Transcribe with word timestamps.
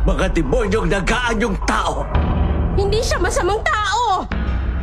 Mga 0.00 0.32
demonyong 0.32 0.88
nagaan 0.88 1.44
yung 1.44 1.56
tao. 1.68 2.08
Hindi 2.72 3.04
siya 3.04 3.20
masamang 3.20 3.60
tao! 3.60 4.24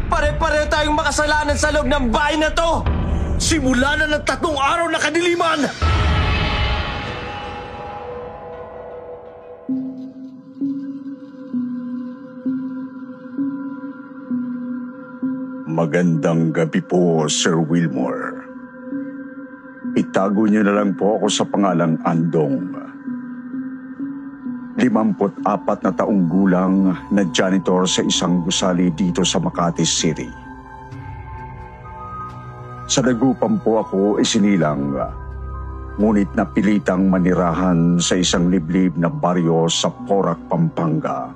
Pare-pare 0.06 0.70
tayong 0.70 0.94
makasalanan 0.94 1.58
sa 1.58 1.74
loob 1.74 1.90
ng 1.90 2.14
bahay 2.14 2.38
na 2.38 2.54
to! 2.54 2.86
Simula 3.42 3.98
na 3.98 4.06
ng 4.14 4.22
tatlong 4.22 4.54
araw 4.54 4.86
na 4.94 5.02
kadiliman! 5.02 5.66
Magandang 15.66 16.54
gabi 16.54 16.82
po, 16.86 17.26
Sir 17.26 17.58
Wilmore. 17.58 18.38
Itago 19.98 20.46
niyo 20.46 20.62
na 20.62 20.78
lang 20.78 20.94
po 20.94 21.18
ako 21.18 21.26
sa 21.26 21.42
pangalang 21.50 21.98
Andong. 22.06 22.70
Andong. 22.70 22.97
54 24.78 25.82
na 25.82 25.90
taong 25.90 26.30
gulang 26.30 26.94
na 27.10 27.26
janitor 27.34 27.90
sa 27.90 28.06
isang 28.06 28.46
gusali 28.46 28.94
dito 28.94 29.26
sa 29.26 29.42
Makati 29.42 29.82
City. 29.82 30.30
Sa 32.86 33.02
dagupan 33.02 33.58
po 33.58 33.82
ako 33.82 34.22
isinilang, 34.22 34.94
ngunit 35.98 36.30
napilitang 36.38 37.10
manirahan 37.10 37.98
sa 37.98 38.22
isang 38.22 38.54
liblib 38.54 38.94
na 39.02 39.10
baryo 39.10 39.66
sa 39.66 39.90
Porac, 39.90 40.38
Pampanga. 40.46 41.34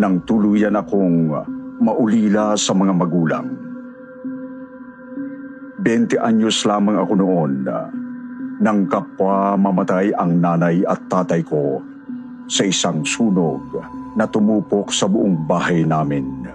Nang 0.00 0.24
tuluyan 0.24 0.80
akong 0.80 1.36
maulila 1.76 2.56
sa 2.56 2.72
mga 2.72 2.92
magulang. 2.96 3.46
20 5.84 6.24
anyos 6.24 6.64
lamang 6.64 6.96
ako 7.04 7.12
noon 7.20 7.52
nang 8.56 8.88
kapwa 8.88 9.54
mamatay 9.60 10.08
ang 10.16 10.40
nanay 10.40 10.80
at 10.88 11.04
tatay 11.12 11.44
ko 11.44 11.84
sa 12.46 12.62
isang 12.66 13.02
sunog 13.02 13.82
na 14.14 14.24
tumupok 14.24 14.94
sa 14.94 15.10
buong 15.10 15.46
bahay 15.46 15.82
namin. 15.82 16.46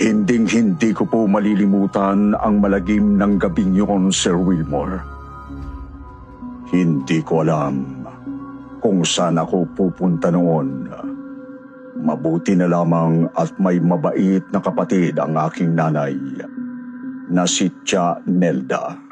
Hinding-hindi 0.00 0.96
ko 0.96 1.04
po 1.04 1.28
malilimutan 1.28 2.32
ang 2.32 2.56
malagim 2.64 3.20
ng 3.20 3.36
gabing 3.36 3.76
yun, 3.76 4.08
Sir 4.08 4.32
Wilmore. 4.32 5.04
Hindi 6.72 7.20
ko 7.20 7.44
alam 7.44 8.00
kung 8.80 9.04
saan 9.04 9.36
ako 9.36 9.68
pupunta 9.76 10.32
noon. 10.32 10.88
Mabuti 12.00 12.56
na 12.56 12.64
lamang 12.64 13.28
at 13.36 13.52
may 13.60 13.76
mabait 13.76 14.40
na 14.48 14.64
kapatid 14.64 15.20
ang 15.20 15.36
aking 15.36 15.76
nanay 15.76 16.16
na 17.28 17.44
si 17.44 17.68
Tia 17.84 18.16
Nelda. 18.24 19.09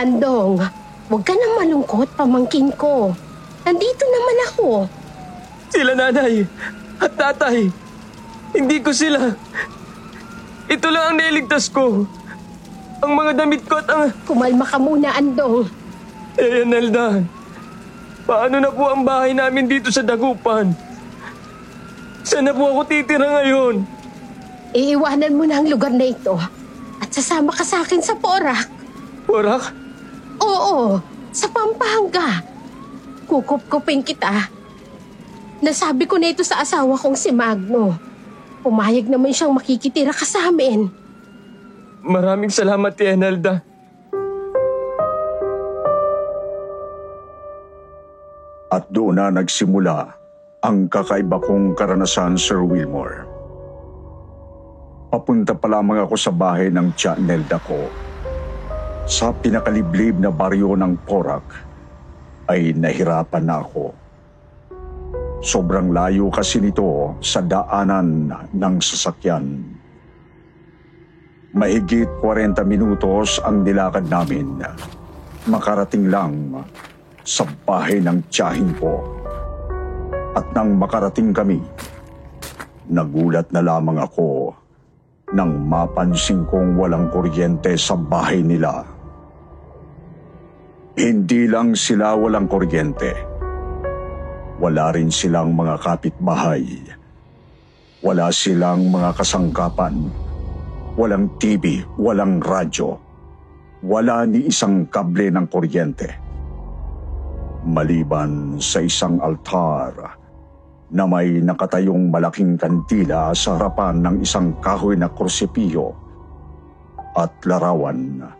Andong, 0.00 0.56
huwag 1.12 1.22
ka 1.28 1.36
nang 1.36 1.60
malungkot, 1.60 2.08
pamangkin 2.16 2.72
ko. 2.72 3.12
Nandito 3.68 4.04
naman 4.08 4.36
ako. 4.48 4.68
Sila 5.68 5.92
nanay 5.92 6.48
at 6.96 7.12
tatay. 7.20 7.68
Hindi 8.56 8.80
ko 8.80 8.96
sila. 8.96 9.36
Ito 10.72 10.88
lang 10.88 11.04
ang 11.04 11.16
nailigtas 11.20 11.68
ko. 11.68 12.08
Ang 13.04 13.12
mga 13.12 13.44
damit 13.44 13.60
ko 13.68 13.76
at 13.76 13.88
ang... 13.92 14.08
Kumalma 14.24 14.64
ka 14.64 14.80
muna, 14.80 15.12
Andong. 15.12 15.68
Eh, 16.40 16.64
Nelda. 16.64 17.20
Paano 18.24 18.56
na 18.56 18.72
po 18.72 18.88
ang 18.88 19.04
bahay 19.04 19.36
namin 19.36 19.68
dito 19.68 19.92
sa 19.92 20.00
Dagupan? 20.00 20.72
Saan 22.24 22.48
na 22.48 22.56
po 22.56 22.72
ako 22.72 22.88
titira 22.88 23.44
ngayon? 23.44 23.84
Iiwanan 24.72 25.36
mo 25.36 25.44
na 25.44 25.60
ang 25.60 25.68
lugar 25.68 25.92
na 25.92 26.08
ito 26.08 26.40
at 27.04 27.10
sasama 27.12 27.52
ka 27.52 27.68
sa 27.68 27.84
akin 27.84 28.00
sa 28.00 28.16
Porak. 28.16 28.64
Warak? 29.28 29.79
Oo, 30.40 30.98
sa 31.30 31.46
Pampanga. 31.52 32.42
Kukup-kupin 33.28 34.02
kita. 34.02 34.50
Nasabi 35.60 36.08
ko 36.08 36.16
na 36.16 36.32
ito 36.32 36.40
sa 36.40 36.64
asawa 36.64 36.96
kong 36.96 37.14
si 37.14 37.30
Magno. 37.30 37.94
Pumayag 38.64 39.06
naman 39.08 39.32
siyang 39.32 39.52
makikitira 39.52 40.12
ka 40.12 40.24
sa 40.24 40.48
amin. 40.48 40.88
Maraming 42.00 42.48
salamat, 42.48 42.96
Tia 42.96 43.12
Nelda. 43.12 43.60
At 48.70 48.88
doon 48.88 49.20
na 49.20 49.28
nagsimula 49.28 50.16
ang 50.64 50.88
kakaiba 50.88 51.36
kong 51.42 51.76
karanasan, 51.76 52.40
Sir 52.40 52.64
Wilmore. 52.64 53.28
Papunta 55.10 55.52
pa 55.52 55.66
lamang 55.66 56.06
ako 56.06 56.14
sa 56.16 56.32
bahay 56.32 56.72
ng 56.72 56.94
Tia 56.96 57.18
Nelda 57.20 57.60
ko. 57.60 57.90
Sa 59.10 59.34
pinakaliblib 59.34 60.22
na 60.22 60.30
baryo 60.30 60.78
ng 60.78 61.02
Porac 61.02 61.42
ay 62.46 62.70
nahirapan 62.78 63.42
na 63.42 63.58
ako. 63.58 63.90
Sobrang 65.42 65.90
layo 65.90 66.30
kasi 66.30 66.62
nito 66.62 67.18
sa 67.18 67.42
daanan 67.42 68.30
ng 68.54 68.74
sasakyan. 68.78 69.66
Mahigit 71.58 72.06
40 72.22 72.62
minutos 72.62 73.42
ang 73.42 73.66
nilakad 73.66 74.06
namin. 74.06 74.62
Makarating 75.50 76.06
lang 76.06 76.62
sa 77.26 77.42
bahay 77.66 77.98
ng 77.98 78.22
tiyahin 78.30 78.70
ko. 78.78 79.02
At 80.38 80.54
nang 80.54 80.78
makarating 80.78 81.34
kami, 81.34 81.58
nagulat 82.86 83.50
na 83.50 83.58
lamang 83.58 83.98
ako 83.98 84.54
nang 85.34 85.66
mapansin 85.66 86.46
kong 86.46 86.78
walang 86.78 87.10
kuryente 87.10 87.74
sa 87.74 87.98
bahay 87.98 88.38
nila. 88.38 88.99
Hindi 91.00 91.48
lang 91.48 91.72
sila 91.72 92.12
walang 92.12 92.44
kuryente. 92.44 93.16
Wala 94.60 94.92
rin 94.92 95.08
silang 95.08 95.56
mga 95.56 95.80
kapitbahay. 95.80 96.60
Wala 98.04 98.28
silang 98.28 98.92
mga 98.92 99.16
kasangkapan. 99.16 99.96
Walang 101.00 101.40
TV, 101.40 101.80
walang 101.96 102.44
radyo. 102.44 103.00
Wala 103.80 104.28
ni 104.28 104.52
isang 104.52 104.92
kable 104.92 105.32
ng 105.32 105.48
kuryente. 105.48 106.08
Maliban 107.64 108.60
sa 108.60 108.84
isang 108.84 109.24
altar 109.24 110.20
na 110.92 111.08
may 111.08 111.40
nakatayong 111.40 112.12
malaking 112.12 112.60
kandila 112.60 113.32
sa 113.32 113.56
harapan 113.56 114.04
ng 114.04 114.16
isang 114.20 114.52
kahoy 114.60 115.00
na 115.00 115.08
krusipiyo 115.08 115.96
at 117.16 117.32
larawan 117.48 118.36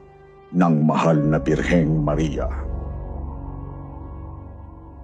ng 0.50 0.74
mahal 0.82 1.18
na 1.18 1.38
Birheng 1.38 2.02
Maria. 2.02 2.46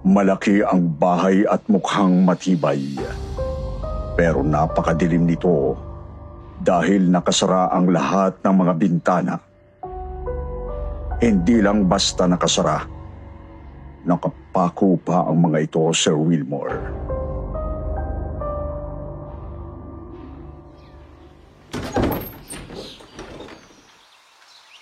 Malaki 0.06 0.62
ang 0.62 0.87
bahay 0.99 1.43
at 1.47 1.62
mukhang 1.67 2.23
matibay. 2.23 2.82
Pero 4.15 4.43
napakadilim 4.47 5.26
nito 5.26 5.75
dahil 6.62 7.11
nakasara 7.11 7.75
ang 7.75 7.91
lahat 7.91 8.38
ng 8.43 8.55
mga 8.55 8.73
bintana. 8.79 9.35
Hindi 11.17 11.59
lang 11.65 11.88
basta 11.88 12.29
nakasara, 12.29 12.87
nakapako 14.05 15.00
pa 15.00 15.26
ang 15.26 15.49
mga 15.49 15.59
ito, 15.65 15.82
Sir 15.91 16.15
Wilmore. 16.15 17.06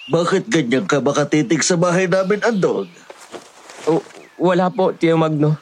Bakit 0.08 0.48
ganyan 0.48 0.84
ka 0.84 1.00
makatitig 1.00 1.64
sa 1.64 1.80
bahay 1.80 2.04
namin, 2.04 2.44
Andon? 2.44 2.88
Oh, 3.88 4.04
wala 4.36 4.68
po, 4.68 4.92
Tio 4.92 5.16
Magno. 5.16 5.56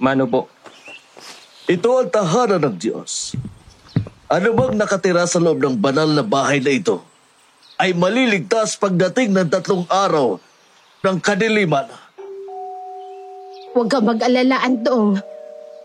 Mano 0.00 0.24
po? 0.28 0.48
Ito 1.68 2.04
ang 2.04 2.10
tahanan 2.10 2.64
ng 2.64 2.76
Diyos. 2.80 3.36
Ano 4.32 4.56
bang 4.56 4.74
nakatira 4.80 5.28
sa 5.28 5.40
loob 5.40 5.60
ng 5.60 5.76
banal 5.76 6.08
na 6.08 6.24
bahay 6.24 6.58
na 6.58 6.72
ito? 6.72 7.04
ay 7.82 7.98
maliligtas 7.98 8.78
pagdating 8.78 9.34
ng 9.34 9.50
tatlong 9.50 9.82
araw 9.90 10.38
ng 11.02 11.16
kadiliman. 11.18 11.90
Huwag 13.74 13.90
ka 13.90 13.98
mag-alala, 13.98 14.62
Andong. 14.62 15.18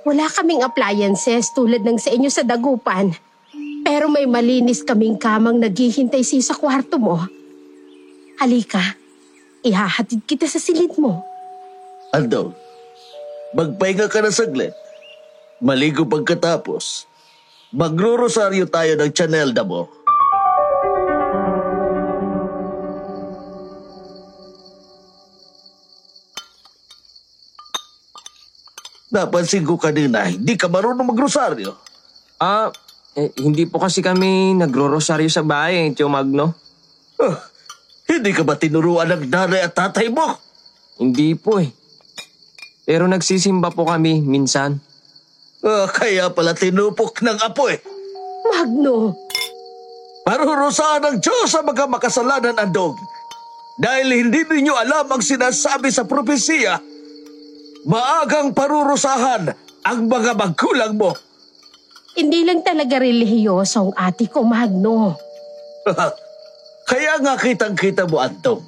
Wala 0.05 0.29
kaming 0.29 0.61
appliances 0.61 1.49
tulad 1.57 1.81
ng 1.81 1.97
sa 1.97 2.13
inyo 2.13 2.29
sa 2.29 2.45
dagupan. 2.45 3.17
Pero 3.87 4.11
may 4.11 4.27
malinis 4.27 4.83
kaming 4.83 5.15
kamang 5.15 5.63
naghihintay 5.63 6.19
sa'yo 6.19 6.43
sa 6.43 6.59
kwarto 6.59 6.99
mo. 6.99 7.23
Halika, 8.35 8.83
ihahatid 9.63 10.27
kita 10.27 10.43
sa 10.43 10.59
silid 10.59 10.91
mo. 10.99 11.23
Andong, 12.11 12.51
magpahinga 13.55 14.11
ka 14.11 14.19
na 14.19 14.27
saglit. 14.27 14.75
Maligo 15.63 16.03
pagkatapos. 16.03 17.07
Magro-rosaryo 17.71 18.67
tayo 18.67 18.99
ng 18.99 19.11
Chanelda 19.15 19.63
mo. 19.63 19.87
Napansin 29.15 29.63
ko 29.63 29.79
kanina, 29.79 30.27
hindi 30.27 30.59
ka 30.59 30.67
marunong 30.67 31.07
magrosaryo. 31.07 31.71
Ah, 32.35 32.67
eh, 33.17 33.33
hindi 33.41 33.65
po 33.65 33.81
kasi 33.81 34.05
kami 34.05 34.53
nagro-rosaryo 34.61 35.25
sa 35.25 35.41
bahay, 35.41 35.89
Tio 35.97 36.05
Magno. 36.05 36.53
Ah, 37.17 37.37
hindi 38.13 38.29
ka 38.29 38.45
ba 38.45 38.53
tinuruan 38.53 39.09
ng 39.09 39.25
nanay 39.25 39.65
at 39.65 39.73
tatay 39.73 40.13
mo? 40.13 40.37
Hindi 41.01 41.33
po 41.33 41.57
eh. 41.57 41.73
Pero 42.85 43.09
nagsisimba 43.09 43.73
po 43.73 43.89
kami 43.89 44.21
minsan. 44.21 44.77
Ah, 45.65 45.89
kaya 45.89 46.29
pala 46.29 46.53
tinupok 46.53 47.25
ng 47.25 47.41
apo 47.41 47.73
eh. 47.73 47.81
Magno, 48.47 49.17
Parurusahan 50.27 51.07
ng 51.07 51.17
Diyos 51.23 51.47
sa 51.47 51.63
mga 51.63 51.87
makasalanan 51.87 52.59
andog. 52.59 52.99
Dahil 53.79 54.11
hindi 54.11 54.43
ninyo 54.43 54.75
alam 54.75 55.07
ang 55.07 55.23
sinasabi 55.23 55.87
sa 55.87 56.03
propesiya, 56.03 56.83
maagang 57.87 58.51
parurusahan 58.51 59.47
ang 59.87 59.99
mga 60.11 60.35
magkulang 60.35 60.99
mo. 60.99 61.15
Hindi 62.17 62.41
lang 62.41 62.65
talaga 62.65 62.97
relihiyoso 62.97 63.77
ang 63.77 63.91
ate 63.93 64.25
ko, 64.25 64.41
Magno. 64.41 65.13
Kaya 66.89 67.21
nga 67.21 67.37
kitang-kita 67.37 68.09
mo, 68.09 68.17
Antong, 68.17 68.65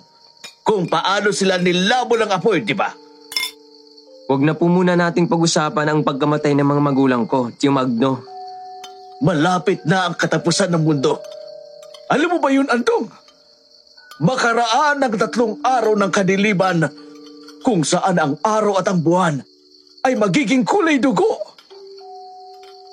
kung 0.61 0.85
paano 0.85 1.33
sila 1.33 1.57
nilabo 1.57 2.13
ng 2.13 2.29
apoy, 2.29 2.61
di 2.61 2.77
ba? 2.77 2.93
Huwag 4.29 4.45
na 4.45 4.53
po 4.53 4.69
muna 4.69 4.93
nating 4.93 5.25
pag-usapan 5.25 5.89
ang 5.89 5.99
pagkamatay 6.05 6.53
ng 6.53 6.67
mga 6.67 6.81
magulang 6.85 7.23
ko, 7.25 7.49
Tio 7.49 7.73
Magno. 7.73 8.21
Malapit 9.25 9.81
na 9.89 10.05
ang 10.05 10.13
katapusan 10.13 10.69
ng 10.69 10.85
mundo. 10.85 11.17
Alam 12.13 12.37
mo 12.37 12.39
ba 12.39 12.53
yun, 12.53 12.69
Antong? 12.69 13.09
Makaraan 14.21 15.01
ng 15.01 15.15
tatlong 15.17 15.57
araw 15.65 15.97
ng 15.97 16.11
kadiliban 16.13 16.85
kung 17.65 17.81
saan 17.81 18.21
ang 18.21 18.33
araw 18.45 18.77
at 18.77 18.85
ang 18.85 19.01
buwan 19.01 19.41
ay 20.05 20.13
magiging 20.13 20.61
kulay 20.61 21.01
dugo. 21.01 21.48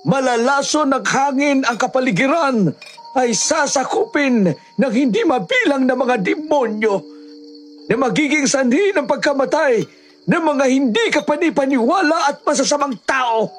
Malalaso 0.06 0.87
ng 0.87 1.03
hangin 1.03 1.67
ang 1.67 1.75
kapaligiran 1.75 2.70
ay 3.19 3.35
sasakupin 3.35 4.55
ng 4.55 4.93
hindi 4.94 5.26
mabilang 5.26 5.82
na 5.82 5.99
mga 5.99 6.23
demonyo 6.23 7.03
na 7.91 7.97
magiging 7.99 8.47
sanhi 8.47 8.94
ng 8.94 9.03
pagkamatay 9.03 9.82
ng 10.31 10.43
mga 10.43 10.64
hindi 10.70 11.05
kapanipaniwala 11.11 12.31
at 12.31 12.38
masasamang 12.47 12.94
tao. 13.03 13.50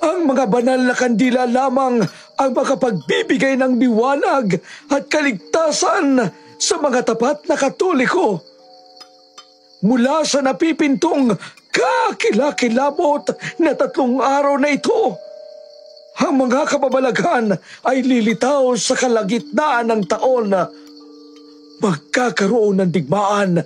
Ang 0.00 0.24
mga 0.24 0.44
banal 0.48 0.80
na 0.80 0.96
kandila 0.96 1.44
lamang 1.44 2.00
ang 2.40 2.50
makapagbibigay 2.56 3.52
ng 3.60 3.76
liwanag 3.76 4.56
at 4.88 5.12
kaligtasan 5.12 6.24
sa 6.56 6.74
mga 6.80 7.04
tapat 7.04 7.44
na 7.44 7.56
katoliko. 7.58 8.40
Mula 9.84 10.24
sa 10.24 10.40
napipintong 10.40 11.36
kakilakilabot 11.78 13.30
na 13.62 13.72
tatlong 13.78 14.18
araw 14.18 14.58
na 14.58 14.74
ito, 14.74 15.14
ang 16.18 16.34
mga 16.34 16.66
kababalaghan 16.66 17.54
ay 17.86 18.02
lilitaw 18.02 18.74
sa 18.74 18.98
kalagitnaan 18.98 19.86
ng 19.94 20.02
taon. 20.10 20.50
Magkakaroon 21.78 22.82
ng 22.82 22.90
digmaan 22.90 23.62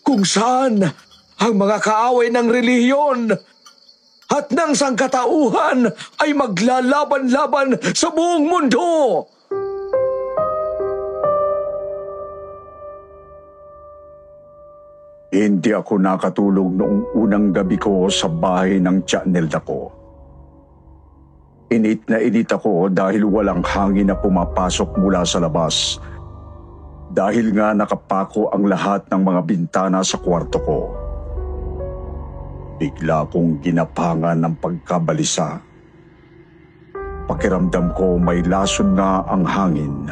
kung 0.00 0.24
saan 0.24 0.80
ang 1.36 1.54
mga 1.56 1.78
kaaway 1.84 2.32
ng 2.32 2.48
relihiyon 2.48 3.36
at 4.30 4.46
ng 4.48 4.72
sangkatauhan 4.72 5.90
ay 6.22 6.32
maglalaban-laban 6.32 7.76
sa 7.92 8.08
buong 8.08 8.48
mundo. 8.48 8.88
Hindi 15.30 15.70
ako 15.70 16.02
nakatulog 16.02 16.74
noong 16.74 17.14
unang 17.14 17.54
gabi 17.54 17.78
ko 17.78 18.10
sa 18.10 18.26
bahay 18.26 18.82
ng 18.82 19.06
Chanelda 19.06 19.62
ko. 19.62 19.94
Init 21.70 22.02
na 22.10 22.18
init 22.18 22.50
ako 22.50 22.90
dahil 22.90 23.22
walang 23.30 23.62
hangin 23.62 24.10
na 24.10 24.18
pumapasok 24.18 24.98
mula 24.98 25.22
sa 25.22 25.38
labas. 25.38 26.02
Dahil 27.14 27.54
nga 27.54 27.70
nakapako 27.70 28.50
ang 28.50 28.66
lahat 28.66 29.06
ng 29.06 29.22
mga 29.22 29.40
bintana 29.46 30.02
sa 30.02 30.18
kwarto 30.18 30.58
ko. 30.66 30.78
Bigla 32.82 33.22
kong 33.30 33.62
ginapangan 33.62 34.34
ng 34.34 34.54
pagkabalisa. 34.58 35.62
Pakiramdam 37.30 37.94
ko 37.94 38.18
may 38.18 38.42
lason 38.42 38.98
nga 38.98 39.22
ang 39.30 39.46
hangin 39.46 40.10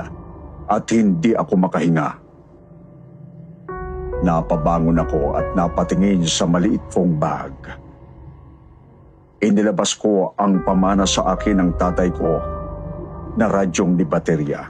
at 0.71 0.87
hindi 0.95 1.35
ako 1.35 1.59
makahinga. 1.59 2.28
Napabangon 4.19 4.99
ako 4.99 5.39
at 5.39 5.47
napatingin 5.55 6.27
sa 6.27 6.43
maliit 6.43 6.83
kong 6.91 7.23
bag. 7.23 7.55
Inilabas 9.39 9.95
ko 9.95 10.35
ang 10.35 10.67
pamana 10.67 11.07
sa 11.07 11.39
akin 11.39 11.63
ng 11.63 11.71
tatay 11.79 12.11
ko 12.11 12.43
na 13.39 13.47
radyong 13.47 13.95
ni 13.95 14.03
baterya. 14.03 14.67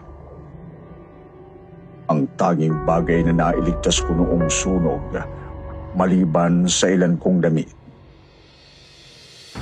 Ang 2.13 2.29
tanging 2.37 2.85
bagay 2.85 3.25
na 3.25 3.33
nailigtas 3.33 4.05
ko 4.05 4.13
noong 4.13 4.53
sunog 4.53 5.17
maliban 5.97 6.69
sa 6.69 6.93
ilan 6.93 7.17
kong 7.17 7.41
damit. 7.41 7.73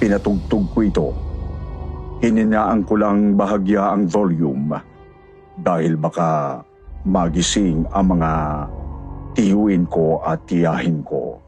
Pinatugtog 0.03 0.67
ko 0.75 0.79
ito. 0.83 1.09
Hininaan 2.27 2.83
ko 2.83 2.99
lang 2.99 3.39
bahagya 3.39 3.95
ang 3.95 4.11
volume 4.11 4.75
dahil 5.63 5.95
baka 5.95 6.59
magising 7.07 7.87
ang 7.95 8.19
mga 8.19 8.33
ko 9.93 10.25
at 10.25 10.49
tiyahin 10.49 11.05
ko. 11.05 11.45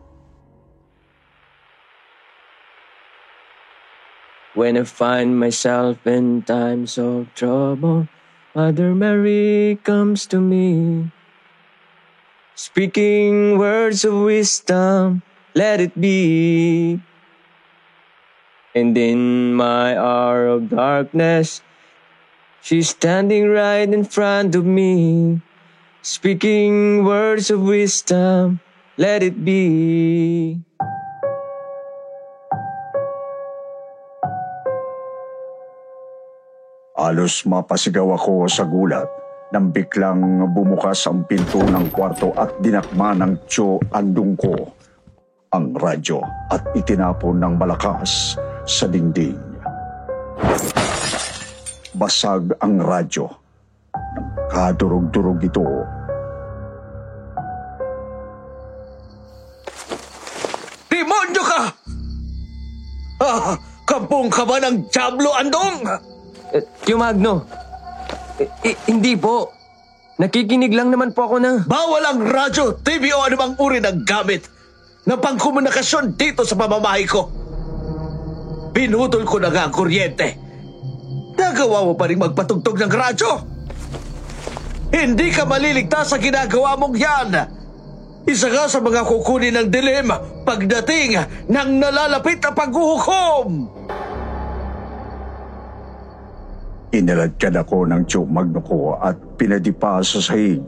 When 4.53 4.77
I 4.77 4.85
find 4.85 5.39
myself 5.39 6.05
in 6.05 6.43
times 6.43 6.99
of 6.99 7.33
trouble, 7.35 8.09
Mother 8.55 8.93
Mary 8.95 9.79
comes 9.85 10.27
to 10.29 10.41
me. 10.41 11.09
Speaking 12.59 13.57
words 13.57 14.05
of 14.05 14.27
wisdom, 14.27 15.23
let 15.55 15.81
it 15.81 15.95
be. 15.95 16.99
And 18.75 18.99
in 18.99 19.55
my 19.55 19.97
hour 19.97 20.51
of 20.51 20.75
darkness, 20.75 21.63
she's 22.61 22.91
standing 22.91 23.49
right 23.49 23.87
in 23.87 24.03
front 24.03 24.59
of 24.59 24.67
me. 24.67 25.41
Speaking 25.99 27.03
words 27.03 27.51
of 27.51 27.67
wisdom, 27.67 28.63
let 28.95 29.19
it 29.27 29.43
be. 29.43 30.55
Alos 36.95 37.43
mapasigaw 37.43 38.15
ako 38.15 38.47
sa 38.47 38.63
gulat 38.63 39.11
nang 39.51 39.75
biglang 39.75 40.47
bumukas 40.55 41.03
ang 41.11 41.27
pinto 41.27 41.67
ng 41.67 41.91
kwarto 41.91 42.31
at 42.39 42.55
dinakma 42.63 43.19
ng 43.19 43.33
tiyo 43.51 43.83
andong 43.91 44.39
ko 44.39 44.55
ang 45.51 45.75
radyo 45.75 46.23
at 46.55 46.63
itinapon 46.79 47.43
ng 47.43 47.59
malakas 47.59 48.39
sa 48.71 48.87
dingding. 48.87 49.35
Basag 51.91 52.55
ang 52.63 52.79
radyo. 52.79 53.48
Kadurog-durog 54.49 55.41
ito. 55.45 55.65
Demonyo 60.89 61.43
ka! 61.45 61.63
Ah, 63.21 63.55
kampong 63.85 64.33
ka 64.33 64.49
ba 64.49 64.57
ng 64.65 64.89
Diablo, 64.89 65.37
Andong? 65.37 65.85
Eh, 66.57 66.65
Tio 66.81 66.97
Magno, 66.97 67.45
eh, 68.41 68.49
eh, 68.73 68.77
hindi 68.89 69.19
po. 69.19 69.53
Nakikinig 70.19 70.73
lang 70.75 70.91
naman 70.91 71.13
po 71.13 71.29
ako 71.29 71.37
na. 71.39 71.63
Bawal 71.63 72.03
ang 72.03 72.21
radyo, 72.25 72.81
TV 72.83 73.13
o 73.15 73.23
anumang 73.23 73.55
uri 73.61 73.79
ng 73.79 74.03
gamit 74.03 74.49
na 75.07 75.15
pangkomunikasyon 75.15 76.19
dito 76.19 76.43
sa 76.43 76.59
pamamahay 76.59 77.07
ko. 77.07 77.31
Pinutol 78.75 79.23
ko 79.29 79.39
na 79.39 79.51
nga 79.53 79.69
ang 79.69 79.75
kuryente. 79.75 80.39
Nagawa 81.39 81.87
mo 81.87 81.95
pa 81.95 82.11
rin 82.11 82.19
magpatugtog 82.19 82.79
ng 82.79 82.93
radyo. 82.93 83.58
Hindi 84.89 85.29
ka 85.29 85.45
maliligtas 85.45 86.17
sa 86.17 86.17
ginagawa 86.17 86.81
mong 86.81 86.97
yan! 86.97 87.31
Isa 88.25 88.49
ka 88.49 88.69
sa 88.69 88.81
mga 88.81 89.05
kukunin 89.05 89.57
ng 89.57 89.69
dilim 89.69 90.09
pagdating 90.45 91.17
ng 91.49 91.71
nalalapit 91.77 92.41
na 92.41 92.53
paghuhukom! 92.57 93.49
Inaladkad 96.89 97.53
ako 97.53 97.85
ng 97.85 98.03
tiyumagno 98.09 98.61
ko 98.65 98.97
at 98.97 99.17
pinadipa 99.37 100.01
sa 100.01 100.25
sahig 100.25 100.65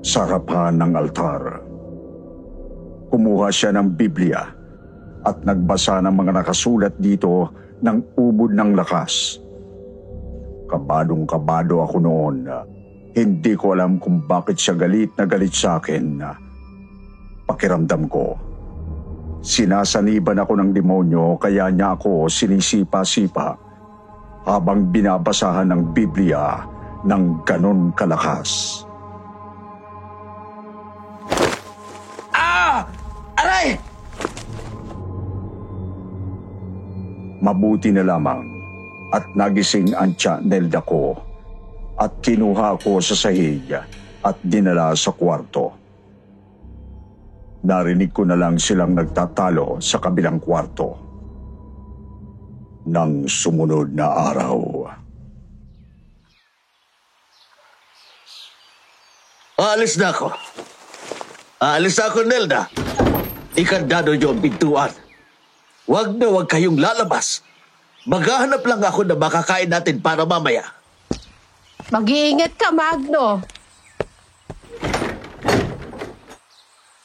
sa 0.00 0.24
harapan 0.24 0.80
ng 0.80 0.92
altar. 0.96 1.60
Kumuha 3.12 3.52
siya 3.52 3.76
ng 3.76 3.92
Biblia 3.92 4.48
at 5.28 5.44
nagbasa 5.44 6.00
ng 6.00 6.14
mga 6.16 6.32
nakasulat 6.40 6.96
dito 6.96 7.52
ng 7.84 8.16
ubod 8.16 8.56
ng 8.56 8.72
lakas. 8.72 9.44
Kabadong 10.72 11.28
kabado 11.28 11.84
ako 11.84 11.96
noon. 12.00 12.36
Hindi 13.18 13.58
ko 13.58 13.74
alam 13.74 13.98
kung 13.98 14.22
bakit 14.22 14.62
siya 14.62 14.78
galit 14.78 15.10
na 15.18 15.26
galit 15.26 15.50
sa 15.50 15.82
akin. 15.82 16.22
Pakiramdam 17.50 18.06
ko. 18.06 18.38
Sinasaniban 19.42 20.38
ako 20.38 20.54
ng 20.54 20.70
demonyo 20.70 21.34
kaya 21.34 21.66
niya 21.66 21.98
ako 21.98 22.30
sinisipa-sipa 22.30 23.58
habang 24.46 24.94
binabasahan 24.94 25.66
ng 25.66 25.82
Biblia 25.90 26.62
ng 27.02 27.42
ganon 27.42 27.90
kalakas. 27.98 28.86
Ah! 32.30 32.86
Aray! 33.34 33.74
Mabuti 37.42 37.90
na 37.90 38.06
lamang 38.06 38.46
at 39.10 39.26
nagising 39.34 39.90
ang 39.98 40.14
tiya 40.14 40.38
Nelda 40.38 40.78
ko 40.86 41.27
at 41.98 42.22
kinuha 42.22 42.78
ko 42.78 43.02
sa 43.02 43.18
sahig 43.18 43.66
at 44.22 44.36
dinala 44.46 44.94
sa 44.94 45.10
kwarto. 45.10 45.74
Narinig 47.66 48.14
ko 48.14 48.22
na 48.22 48.38
lang 48.38 48.54
silang 48.54 48.94
nagtatalo 48.94 49.82
sa 49.82 49.98
kabilang 49.98 50.38
kwarto 50.38 50.94
ng 52.86 53.26
sumunod 53.26 53.90
na 53.90 54.06
araw. 54.30 54.58
Aalis 59.58 59.98
na 59.98 60.14
ako. 60.14 60.30
Aalis 61.58 61.98
na 61.98 62.04
ako, 62.06 62.18
Nelda. 62.22 62.70
Ikandado 63.58 64.14
niyo 64.14 64.30
ang 64.30 64.38
pintuan. 64.38 64.94
Huwag 65.90 66.14
na 66.14 66.30
huwag 66.30 66.46
kayong 66.46 66.78
lalabas. 66.78 67.42
Maghahanap 68.06 68.62
lang 68.62 68.78
ako 68.86 69.02
na 69.02 69.18
makakain 69.18 69.66
natin 69.66 69.98
para 69.98 70.22
mamaya. 70.22 70.77
Mag-iingat 71.88 72.52
ka, 72.60 72.68
Magno. 72.68 73.40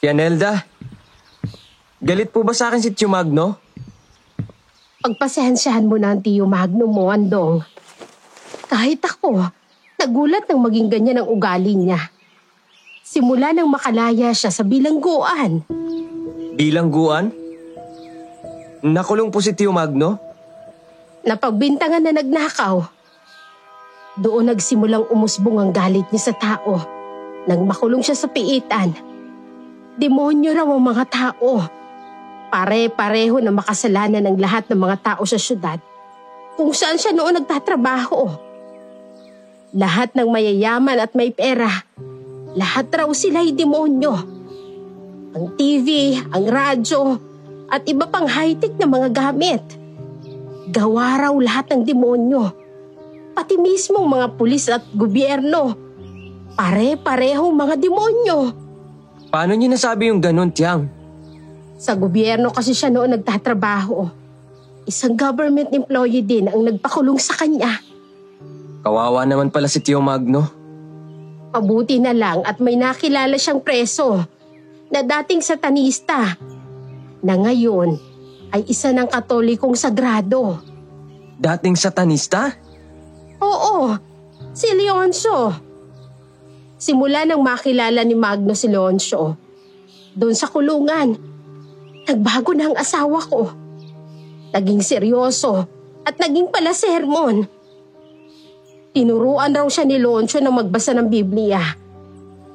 Yanelda, 0.04 0.68
galit 2.04 2.28
po 2.28 2.44
ba 2.44 2.52
sa 2.52 2.68
akin 2.68 2.84
si 2.84 2.92
Tio 2.92 3.08
Magno? 3.08 3.56
Pagpasensyahan 5.00 5.88
mo 5.88 5.96
na 5.96 6.12
ang 6.12 6.20
tiyo 6.20 6.44
Magno 6.44 6.84
mo, 6.92 7.08
Andong. 7.08 7.64
Kahit 8.68 9.00
ako, 9.08 9.48
nagulat 9.96 10.52
nang 10.52 10.60
maging 10.60 10.92
ganyan 10.92 11.24
ang 11.24 11.32
ugali 11.32 11.80
niya. 11.80 12.12
Simula 13.08 13.56
nang 13.56 13.72
makalaya 13.72 14.36
siya 14.36 14.52
sa 14.52 14.68
bilangguan. 14.68 15.64
Bilangguan? 16.60 17.32
Nakulong 18.84 19.32
po 19.32 19.40
si 19.40 19.56
Tio 19.56 19.72
Magno? 19.72 20.20
Napagbintangan 21.24 22.04
na 22.04 22.12
nagnakaw. 22.20 22.93
Doon 24.20 24.54
nagsimulang 24.54 25.10
umusbong 25.10 25.58
ang 25.58 25.72
galit 25.74 26.06
niya 26.14 26.30
sa 26.30 26.34
tao. 26.38 26.78
Nang 27.50 27.66
makulong 27.66 28.06
siya 28.06 28.14
sa 28.14 28.30
piitan. 28.30 28.94
Demonyo 29.98 30.54
raw 30.54 30.70
ang 30.70 30.84
mga 30.84 31.06
tao. 31.10 31.66
Pare-pareho 32.54 33.42
na 33.42 33.50
makasalanan 33.50 34.26
ng 34.30 34.38
lahat 34.38 34.70
ng 34.70 34.78
mga 34.78 34.98
tao 35.02 35.24
sa 35.26 35.42
syudad 35.42 35.82
kung 36.54 36.70
saan 36.70 37.02
siya 37.02 37.14
noon 37.14 37.42
nagtatrabaho. 37.42 38.30
Lahat 39.74 40.14
ng 40.14 40.30
mayayaman 40.30 41.02
at 41.02 41.18
may 41.18 41.34
pera, 41.34 41.70
lahat 42.54 42.94
raw 42.94 43.10
sila'y 43.10 43.58
demonyo. 43.58 44.14
Ang 45.34 45.46
TV, 45.58 46.14
ang 46.30 46.46
radyo, 46.46 47.18
at 47.74 47.82
iba 47.90 48.06
pang 48.06 48.30
high-tech 48.30 48.78
na 48.78 48.86
mga 48.86 49.10
gamit. 49.10 49.66
Gawa 50.70 51.26
raw 51.26 51.34
lahat 51.34 51.74
ng 51.74 51.82
demonyo. 51.90 52.63
Pati 53.34 53.58
mismong 53.58 54.06
mga 54.06 54.28
pulis 54.38 54.70
at 54.70 54.86
gobyerno. 54.94 55.74
Pare-parehong 56.54 57.54
mga 57.54 57.76
demonyo. 57.82 58.40
Paano 59.34 59.58
niyo 59.58 59.74
nasabi 59.74 60.14
yung 60.14 60.22
ganun, 60.22 60.54
Tiang? 60.54 60.86
Sa 61.82 61.98
gobyerno 61.98 62.54
kasi 62.54 62.78
siya 62.78 62.94
noon 62.94 63.18
nagtatrabaho. 63.18 64.06
Isang 64.86 65.18
government 65.18 65.74
employee 65.74 66.22
din 66.22 66.46
ang 66.46 66.62
nagpakulong 66.62 67.18
sa 67.18 67.34
kanya. 67.34 67.82
Kawawa 68.86 69.26
naman 69.26 69.50
pala 69.50 69.66
si 69.66 69.82
Tio 69.82 69.98
Magno. 69.98 70.46
Mabuti 71.50 71.98
na 71.98 72.14
lang 72.14 72.46
at 72.46 72.62
may 72.62 72.78
nakilala 72.78 73.34
siyang 73.40 73.64
preso 73.66 74.22
na 74.94 75.02
dating 75.02 75.42
satanista 75.42 76.38
na 77.24 77.34
ngayon 77.34 77.98
ay 78.54 78.68
isa 78.70 78.94
ng 78.94 79.10
katolikong 79.10 79.74
sagrado. 79.74 80.62
Dating 81.42 81.74
satanista? 81.74 82.54
Oo, 83.44 84.00
si 84.56 84.72
Leoncio. 84.72 85.52
Simula 86.80 87.28
nang 87.28 87.44
makilala 87.44 88.08
ni 88.08 88.16
Magno 88.16 88.56
si 88.56 88.72
Leoncio, 88.72 89.36
doon 90.16 90.36
sa 90.36 90.48
kulungan, 90.48 91.16
nagbago 92.08 92.56
na 92.56 92.72
ang 92.72 92.78
asawa 92.80 93.20
ko. 93.28 93.52
Naging 94.56 94.80
seryoso 94.80 95.68
at 96.08 96.16
naging 96.20 96.48
pala 96.52 96.72
sermon. 96.72 97.44
Tinuruan 98.94 99.52
raw 99.52 99.66
siya 99.66 99.90
ni 99.90 99.98
Leoncio 99.98 100.38
na 100.38 100.54
magbasa 100.54 100.94
ng 100.94 101.10
Biblia. 101.10 101.60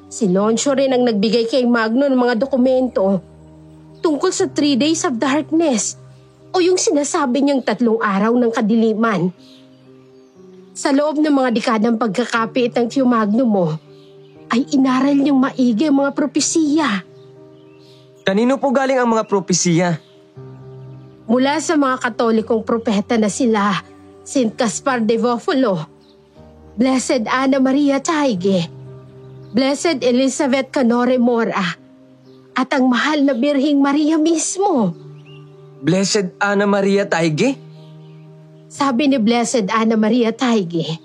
Si 0.08 0.30
Leoncio 0.30 0.72
rin 0.72 0.94
ang 0.94 1.04
nagbigay 1.04 1.50
kay 1.50 1.66
Magno 1.68 2.06
ng 2.06 2.16
mga 2.16 2.38
dokumento 2.40 3.20
tungkol 3.98 4.30
sa 4.30 4.46
Three 4.46 4.78
Days 4.78 5.02
of 5.02 5.18
Darkness 5.18 5.98
o 6.54 6.62
yung 6.62 6.78
sinasabi 6.78 7.42
niyang 7.42 7.60
tatlong 7.60 7.98
araw 8.00 8.32
ng 8.38 8.54
kadiliman. 8.54 9.34
Sa 10.78 10.94
loob 10.94 11.18
ng 11.18 11.34
mga 11.34 11.50
dekadang 11.50 11.98
pagkakapit 11.98 12.70
ng 12.78 12.86
Tio 12.86 13.02
Magno 13.02 13.42
mo, 13.42 13.74
ay 14.46 14.62
inaral 14.70 15.18
niyang 15.18 15.34
maigi 15.34 15.90
ang 15.90 16.06
mga 16.06 16.14
propesiya. 16.14 17.02
Kanino 18.22 18.62
po 18.62 18.70
galing 18.70 18.94
ang 18.94 19.10
mga 19.10 19.26
propesiya? 19.26 19.98
Mula 21.26 21.58
sa 21.58 21.74
mga 21.74 21.98
katolikong 21.98 22.62
propeta 22.62 23.18
na 23.18 23.26
sila, 23.26 23.74
St. 24.22 24.54
Caspar 24.54 25.02
de 25.02 25.18
Vofolo, 25.18 25.82
Blessed 26.78 27.26
Anna 27.26 27.58
Maria 27.58 27.98
Taige, 27.98 28.70
Blessed 29.50 30.06
Elizabeth 30.06 30.70
Canore 30.70 31.18
Mora, 31.18 31.74
at 32.54 32.70
ang 32.70 32.86
mahal 32.86 33.26
na 33.26 33.34
Birhing 33.34 33.82
Maria 33.82 34.14
mismo. 34.14 34.94
Blessed 35.82 36.38
Anna 36.38 36.70
Maria 36.70 37.02
Taige? 37.02 37.67
Sabi 38.68 39.08
ni 39.08 39.16
Blessed 39.16 39.72
Anna 39.72 39.96
Maria 39.96 40.28
Taige, 40.28 41.00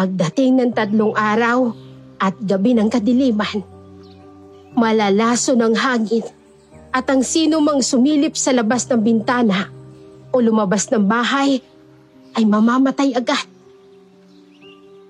pagdating 0.00 0.56
ng 0.56 0.72
tatlong 0.72 1.12
araw 1.12 1.76
at 2.16 2.32
gabi 2.40 2.72
ng 2.72 2.88
kadiliman, 2.88 3.60
malalaso 4.72 5.52
ng 5.52 5.76
hangin 5.76 6.24
at 6.88 7.04
ang 7.12 7.20
sino 7.20 7.60
mang 7.60 7.84
sumilip 7.84 8.32
sa 8.32 8.56
labas 8.56 8.88
ng 8.88 8.96
bintana 8.96 9.68
o 10.32 10.40
lumabas 10.40 10.88
ng 10.88 11.04
bahay 11.04 11.60
ay 12.32 12.48
mamamatay 12.48 13.12
agad. 13.12 13.44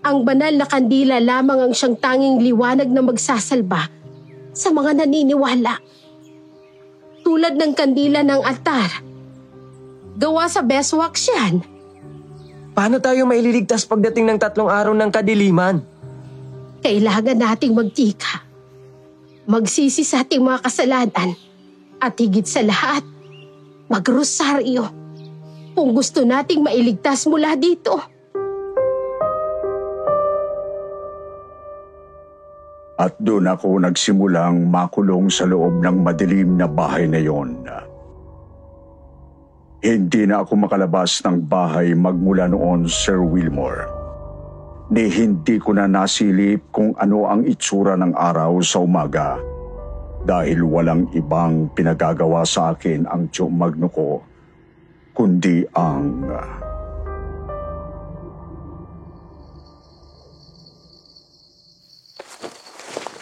Ang 0.03 0.27
banal 0.27 0.59
na 0.59 0.67
kandila 0.67 1.23
lamang 1.23 1.71
ang 1.71 1.73
siyang 1.73 1.95
tanging 2.03 2.43
liwanag 2.43 2.91
na 2.91 2.99
magsasalba 2.99 3.95
sa 4.51 4.75
mga 4.75 5.07
naniniwala. 5.07 5.79
Tulad 7.23 7.55
ng 7.55 7.73
kandila 7.79 8.27
ng 8.27 8.43
altar. 8.43 9.14
Gawa 10.15 10.47
sa 10.47 10.63
beeswax 10.63 11.27
yan. 11.27 11.67
Paano 12.75 13.03
tayo 13.03 13.27
maililigtas 13.27 13.87
pagdating 13.87 14.31
ng 14.31 14.39
tatlong 14.39 14.71
araw 14.71 14.95
ng 14.95 15.11
kadiliman? 15.11 15.83
Kailangan 16.83 17.39
nating 17.39 17.75
magtika. 17.75 18.47
Magsisi 19.47 20.07
sa 20.07 20.23
ating 20.23 20.43
mga 20.43 20.63
kasalanan. 20.63 21.35
At 21.99 22.15
higit 22.19 22.47
sa 22.47 22.63
lahat, 22.63 23.03
magrosaryo. 23.91 24.87
Kung 25.75 25.91
gusto 25.95 26.23
nating 26.23 26.63
mailigtas 26.63 27.27
mula 27.27 27.59
dito. 27.59 27.99
At 32.95 33.19
doon 33.19 33.51
ako 33.51 33.83
nagsimulang 33.83 34.71
makulong 34.71 35.27
sa 35.27 35.43
loob 35.51 35.83
ng 35.83 36.07
madilim 36.07 36.55
na 36.55 36.71
bahay 36.71 37.11
na 37.11 37.19
yon. 37.19 37.67
Hindi 39.85 40.25
na 40.25 40.41
ako 40.41 40.65
makalabas 40.65 41.21
ng 41.29 41.45
bahay 41.45 41.93
magmula 41.93 42.49
noon, 42.49 42.89
Sir 42.89 43.21
Wilmore. 43.21 43.85
ni 44.89 45.13
hindi 45.13 45.61
ko 45.61 45.77
na 45.77 45.85
nasilip 45.85 46.73
kung 46.73 46.97
ano 46.97 47.29
ang 47.29 47.45
itsura 47.45 47.93
ng 48.01 48.17
araw 48.17 48.65
sa 48.65 48.81
umaga 48.81 49.37
dahil 50.25 50.65
walang 50.65 51.13
ibang 51.13 51.69
pinagagawa 51.77 52.49
sa 52.49 52.73
akin 52.73 53.05
ang 53.05 53.29
Diyo 53.29 53.53
Magno 53.53 53.93
ko 53.93 54.25
kundi 55.13 55.69
ang 55.77 56.33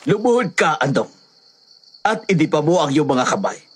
Lumuhod 0.07 0.55
ka, 0.55 0.79
Andong. 0.79 1.11
At 2.07 2.27
idipa 2.31 2.59
mo 2.59 2.83
ang 2.83 2.91
iyong 2.91 3.07
mga 3.07 3.27
kamay. 3.35 3.72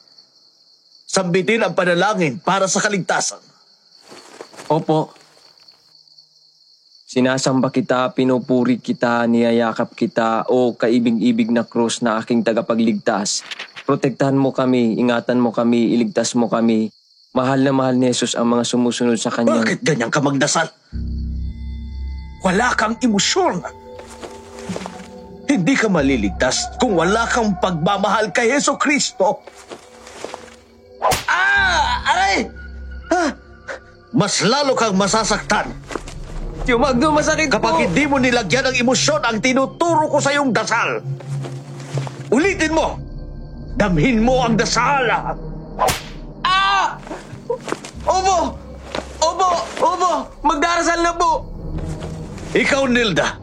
Sambitin 1.16 1.64
ang 1.64 1.72
panalangin 1.72 2.36
para 2.36 2.68
sa 2.68 2.84
kaligtasan. 2.84 3.40
Opo. 4.68 5.16
Sinasamba 7.08 7.72
kita, 7.72 8.12
pinupuri 8.12 8.76
kita, 8.76 9.24
niyayakap 9.24 9.96
kita, 9.96 10.44
o 10.52 10.76
kaibig-ibig 10.76 11.48
na 11.48 11.64
krus 11.64 12.04
na 12.04 12.20
aking 12.20 12.44
tagapagligtas. 12.44 13.40
Protektahan 13.88 14.36
mo 14.36 14.52
kami, 14.52 15.00
ingatan 15.00 15.40
mo 15.40 15.56
kami, 15.56 15.96
iligtas 15.96 16.36
mo 16.36 16.52
kami. 16.52 16.92
Mahal 17.32 17.64
na 17.64 17.72
mahal 17.72 17.96
ni 17.96 18.12
Jesus 18.12 18.36
ang 18.36 18.52
mga 18.52 18.68
sumusunod 18.68 19.16
sa 19.16 19.32
kanyang... 19.32 19.64
Bakit 19.64 19.80
ganyan 19.88 20.12
ka 20.12 20.20
magdasal? 20.20 20.68
Wala 22.44 22.76
kang 22.76 23.00
emosyon. 23.00 23.64
Hindi 25.48 25.74
ka 25.80 25.88
maliligtas 25.88 26.76
kung 26.76 26.92
wala 26.92 27.24
kang 27.24 27.56
pagmamahal 27.56 28.36
kay 28.36 28.52
Yeso 28.52 28.76
Kristo. 28.76 29.40
Ah! 31.26 32.02
Aray! 32.06 32.36
Ah! 33.12 33.30
Mas 34.16 34.40
lalo 34.40 34.72
kang 34.72 34.96
masasaktan 34.96 35.74
Tio 36.66 36.82
Magno, 36.82 37.14
masakit 37.14 37.46
kapag 37.46 37.78
po! 37.78 37.82
hindi 37.86 38.10
mo 38.10 38.18
nilagyan 38.18 38.74
ng 38.74 38.76
emosyon 38.82 39.22
ang 39.22 39.38
tinuturo 39.38 40.10
ko 40.10 40.18
sa 40.18 40.34
iyong 40.34 40.50
dasal. 40.50 40.98
Ulitin 42.34 42.74
mo! 42.74 42.98
Damhin 43.78 44.18
mo 44.18 44.42
ang 44.42 44.58
dasal! 44.58 45.06
Ah! 46.42 46.98
Opo! 48.02 48.58
Opo! 49.22 49.50
Opo! 49.78 50.12
Magdarasal 50.42 51.06
na 51.06 51.14
po! 51.14 51.46
Ikaw, 52.50 52.82
Nilda, 52.90 53.38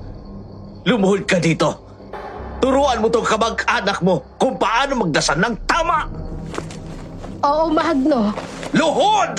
lumuhod 0.84 1.24
ka 1.24 1.40
dito. 1.40 1.80
Turuan 2.60 3.00
mo 3.00 3.08
tong 3.08 3.24
kamag-anak 3.24 4.04
mo 4.04 4.20
kung 4.36 4.60
paano 4.60 5.00
magdasal 5.08 5.40
ng 5.40 5.56
tama. 5.64 6.12
Oo, 7.44 7.68
Magno. 7.68 8.32
Luhod! 8.72 9.36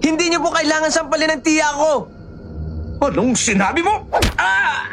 Hindi 0.00 0.24
niyo 0.32 0.40
po 0.40 0.50
kailangan 0.56 0.88
sampalin 0.88 1.36
ng 1.36 1.42
tiya 1.44 1.68
ko! 1.76 2.08
Anong 3.04 3.36
sinabi 3.36 3.84
mo? 3.84 4.08
Ah! 4.40 4.88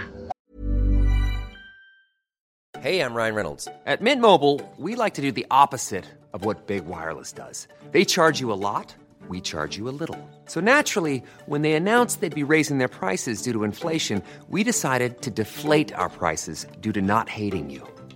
Hey, 2.84 3.00
I'm 3.00 3.16
Ryan 3.16 3.36
Reynolds. 3.36 3.68
At 3.88 4.00
Mint 4.04 4.20
Mobile, 4.20 4.60
we 4.76 4.96
like 4.96 5.16
to 5.16 5.24
do 5.24 5.32
the 5.32 5.48
opposite 5.52 6.06
of 6.32 6.44
what 6.44 6.68
Big 6.68 6.84
Wireless 6.84 7.32
does. 7.32 7.68
They 7.92 8.04
charge 8.04 8.40
you 8.40 8.52
a 8.52 8.60
lot, 8.60 8.96
we 9.28 9.40
charge 9.42 9.76
you 9.76 9.88
a 9.88 9.96
little. 9.96 10.20
So 10.46 10.60
naturally, 10.60 11.24
when 11.48 11.64
they 11.64 11.74
announced 11.74 12.20
they'd 12.20 12.36
be 12.36 12.48
raising 12.48 12.78
their 12.78 12.92
prices 12.92 13.42
due 13.42 13.52
to 13.56 13.64
inflation, 13.64 14.24
we 14.48 14.64
decided 14.64 15.22
to 15.24 15.32
deflate 15.32 15.92
our 15.96 16.10
prices 16.10 16.68
due 16.80 16.92
to 16.94 17.02
not 17.02 17.28
hating 17.28 17.70
you. 17.70 17.84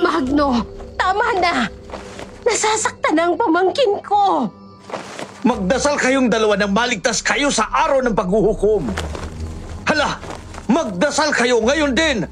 Magno, 0.00 0.64
tama 1.00 1.26
na. 1.40 1.64
Nasasaktan 2.44 3.16
ang 3.16 3.32
pamangkin 3.36 4.00
ko. 4.04 4.48
Magdasal 5.44 5.96
kayong 5.96 6.28
dalawa 6.28 6.60
nang 6.60 6.72
maligtas 6.76 7.24
kayo 7.24 7.48
sa 7.48 7.68
araw 7.72 8.04
ng 8.04 8.12
paghuhukom. 8.12 8.84
Hala, 9.88 10.20
magdasal 10.68 11.32
kayo 11.32 11.64
ngayon 11.64 11.92
din. 11.96 12.28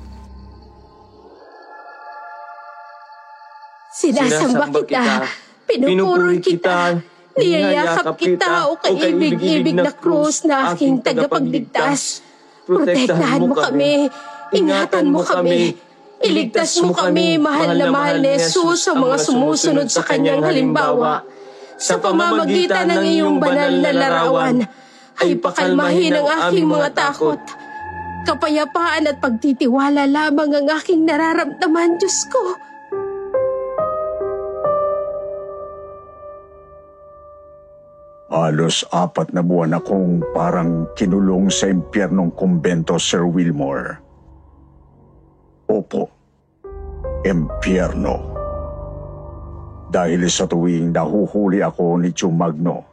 Sinasamba 3.93 4.69
kita. 4.69 5.25
Pinupuri 5.65 6.39
kita. 6.45 7.01
Niyayakap 7.39 8.17
kita 8.21 8.69
o 8.69 8.77
kaibig-ibig 8.77 9.77
na 9.77 9.93
krus 9.95 10.45
na 10.45 10.73
aking 10.73 11.01
tagapagligtas. 11.01 12.21
Protektahan 12.69 13.49
mo 13.49 13.57
kami. 13.57 14.13
Ingatan 14.53 15.13
mo 15.13 15.21
kami. 15.21 15.77
Iligtas 16.19 16.83
mo 16.83 16.91
kami, 16.91 17.39
mahal 17.39 17.79
na 17.79 17.95
mahal 17.95 18.19
ni 18.19 18.35
Jesus 18.35 18.91
sa 18.91 18.97
mga 18.97 19.17
sumusunod 19.23 19.87
sa 19.87 20.03
kanyang 20.03 20.43
halimbawa. 20.43 21.23
Sa 21.79 22.03
pamamagitan 22.03 22.91
ng 22.91 23.05
iyong 23.07 23.37
banal 23.39 23.71
na 23.79 23.93
larawan, 23.95 24.57
ay 25.23 25.39
pakalmahin 25.39 26.19
ang 26.19 26.27
aking 26.27 26.67
mga 26.67 26.91
takot. 26.91 27.39
Kapayapaan 28.27 29.07
at 29.07 29.23
pagtitiwala 29.23 30.11
lamang 30.11 30.59
ang 30.59 30.67
aking 30.75 31.07
nararamdaman, 31.07 32.03
Diyos 32.03 32.19
ko. 32.27 32.43
Halos 38.29 38.83
apat 38.91 39.33
na 39.33 39.41
buwan 39.41 39.79
akong 39.79 40.21
parang 40.35 40.91
kinulong 40.99 41.47
sa 41.49 41.71
impyernong 41.71 42.35
kumbento, 42.35 42.99
Sir 42.99 43.23
Wilmore. 43.25 44.08
Opo, 45.69 46.09
impyerno. 47.29 48.17
Dahil 49.93 50.25
sa 50.33 50.49
tuwing 50.49 50.97
nahuhuli 50.97 51.61
ako 51.61 52.01
ni 52.01 52.09
Chumagno 52.17 52.89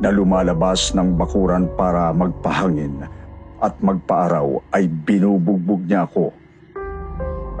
na 0.00 0.08
lumalabas 0.08 0.96
ng 0.96 1.20
bakuran 1.20 1.68
para 1.76 2.08
magpahangin 2.16 3.04
at 3.60 3.76
magpaaraw 3.84 4.72
ay 4.72 4.88
binubugbog 4.88 5.84
niya 5.84 6.08
ako. 6.08 6.32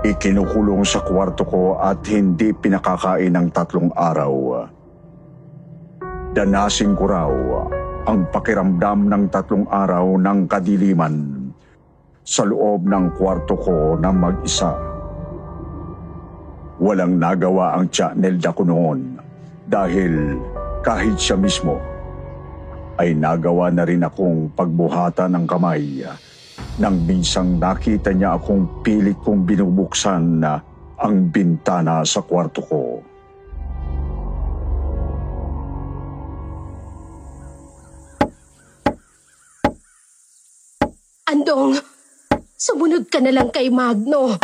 Ikinukulong 0.08 0.80
sa 0.80 1.04
kwarto 1.04 1.44
ko 1.44 1.76
at 1.76 2.00
hindi 2.08 2.56
pinakakain 2.56 3.36
ng 3.36 3.52
tatlong 3.52 3.92
araw. 3.92 4.64
Danasin 6.32 6.96
ko 6.96 7.04
raw 7.04 7.32
ang 8.08 8.24
pakiramdam 8.32 9.12
ng 9.12 9.24
tatlong 9.28 9.68
araw 9.68 10.16
ng 10.16 10.48
kadiliman 10.48 11.37
sa 12.28 12.44
loob 12.44 12.84
ng 12.84 13.16
kwarto 13.16 13.56
ko 13.56 13.96
na 13.96 14.12
mag-isa. 14.12 14.76
Walang 16.76 17.16
nagawa 17.16 17.80
ang 17.80 17.88
Chanelda 17.88 18.52
ko 18.52 18.68
noon 18.68 19.16
dahil 19.64 20.36
kahit 20.84 21.16
siya 21.16 21.40
mismo 21.40 21.80
ay 23.00 23.16
nagawa 23.16 23.72
na 23.72 23.88
rin 23.88 24.04
akong 24.04 24.52
pagbuhata 24.52 25.24
ng 25.24 25.48
kamay 25.48 26.04
nang 26.76 27.00
binsang 27.08 27.56
nakita 27.56 28.12
niya 28.12 28.36
akong 28.36 28.84
pilit 28.84 29.16
kong 29.24 29.48
binubuksan 29.48 30.44
ang 31.00 31.16
bintana 31.32 32.04
sa 32.04 32.20
kwarto 32.20 32.60
ko. 32.60 32.82
Andong! 41.28 41.97
Sumunod 42.58 43.06
ka 43.06 43.22
na 43.22 43.30
lang 43.30 43.54
kay 43.54 43.70
Magno. 43.70 44.34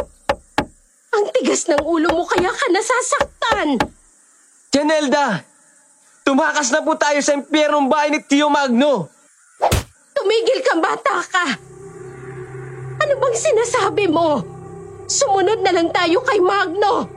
Ang 1.15 1.25
tigas 1.35 1.67
ng 1.67 1.83
ulo 1.83 2.15
mo 2.15 2.23
kaya 2.23 2.47
ka 2.47 2.67
nasasaktan. 2.71 3.83
Janelda! 4.71 5.43
Tumakas 6.23 6.71
na 6.71 6.81
po 6.81 6.95
tayo 6.95 7.19
sa 7.21 7.35
impyernong 7.35 7.91
bahay 7.91 8.15
ni 8.15 8.23
Tio 8.23 8.47
Magno! 8.47 9.11
Tumigil 10.15 10.63
ka, 10.63 10.79
bata 10.79 11.17
ka. 11.27 11.47
Ano 13.03 13.13
bang 13.19 13.37
sinasabi 13.37 14.07
mo? 14.07 14.41
Sumunod 15.11 15.61
na 15.61 15.75
lang 15.75 15.91
tayo 15.91 16.23
kay 16.23 16.39
Magno. 16.39 17.11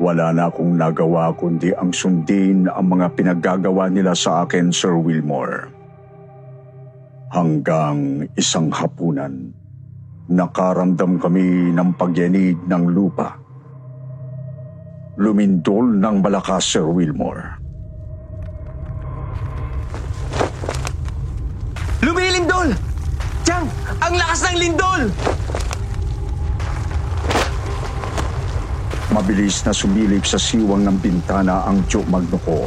Wala 0.00 0.32
na 0.32 0.48
akong 0.48 0.80
nagawa 0.80 1.32
kundi 1.36 1.76
ang 1.76 1.92
sundin 1.92 2.68
ang 2.72 2.88
mga 2.88 3.12
pinaggagawa 3.16 3.92
nila 3.92 4.16
sa 4.16 4.48
akin, 4.48 4.72
Sir 4.72 4.96
Wilmore. 4.96 5.79
Hanggang 7.30 8.26
isang 8.34 8.74
hapunan, 8.74 9.54
nakaramdam 10.26 11.14
kami 11.22 11.70
ng 11.70 11.94
pagyanig 11.94 12.58
ng 12.66 12.84
lupa. 12.90 13.38
Lumindol 15.14 15.94
ng 15.94 16.26
malakas, 16.26 16.74
Sir 16.74 16.90
Wilmore. 16.90 17.54
Lumilindol! 22.02 22.74
Chang! 23.46 23.70
Ang 24.02 24.14
lakas 24.18 24.40
ng 24.50 24.56
lindol! 24.58 25.02
Mabilis 29.14 29.62
na 29.62 29.70
sumilip 29.70 30.26
sa 30.26 30.34
siwang 30.34 30.82
ng 30.82 30.98
bintana 30.98 31.62
ang 31.62 31.78
Joe 31.86 32.02
Magno 32.10 32.42
ko 32.42 32.66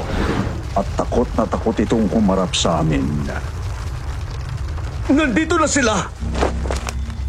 at 0.80 0.88
takot 0.95 1.28
na 1.36 1.43
takot 1.52 1.76
itong 1.76 2.08
humarap 2.15 2.56
sa 2.56 2.80
amin. 2.80 3.04
Nandito 5.12 5.60
na 5.60 5.68
sila! 5.68 6.08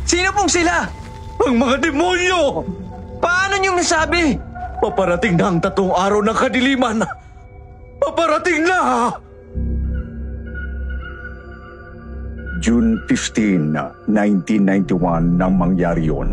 Sino 0.07 0.31
pong 0.31 0.47
sila? 0.47 0.87
Ang 1.43 1.59
mga 1.59 1.91
demonyo! 1.91 2.63
Paano 3.19 3.59
niyong 3.59 3.83
nasabi? 3.83 4.39
Paparating 4.79 5.35
na 5.35 5.51
ang 5.51 5.59
tatong 5.59 5.91
araw 5.91 6.23
ng 6.23 6.39
kadiliman! 6.39 7.03
Paparating 7.99 8.63
na! 8.63 9.11
June 12.63 13.03
15, 13.11 14.07
1991 14.07 15.35
nang 15.35 15.59
mangyari 15.59 16.07
yun. 16.07 16.31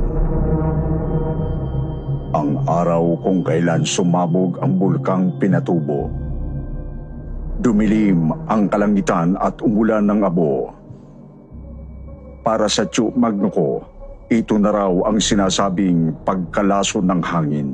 Ang 2.31 2.63
araw 2.69 3.17
kung 3.19 3.41
kailan 3.43 3.83
sumabog 3.83 4.61
ang 4.61 4.77
bulkang 4.77 5.35
Pinatubo. 5.41 6.07
Dumilim 7.59 8.31
ang 8.47 8.71
kalangitan 8.71 9.35
at 9.41 9.59
umulan 9.59 10.07
ng 10.07 10.21
abo. 10.23 10.80
Para 12.41 12.65
sa 12.65 12.89
Chu 12.89 13.13
Magno 13.13 13.53
ko, 13.53 13.85
ito 14.25 14.57
na 14.57 14.73
raw 14.73 14.89
ang 15.05 15.21
sinasabing 15.21 16.25
pagkalaso 16.25 16.97
ng 17.05 17.21
hangin. 17.21 17.69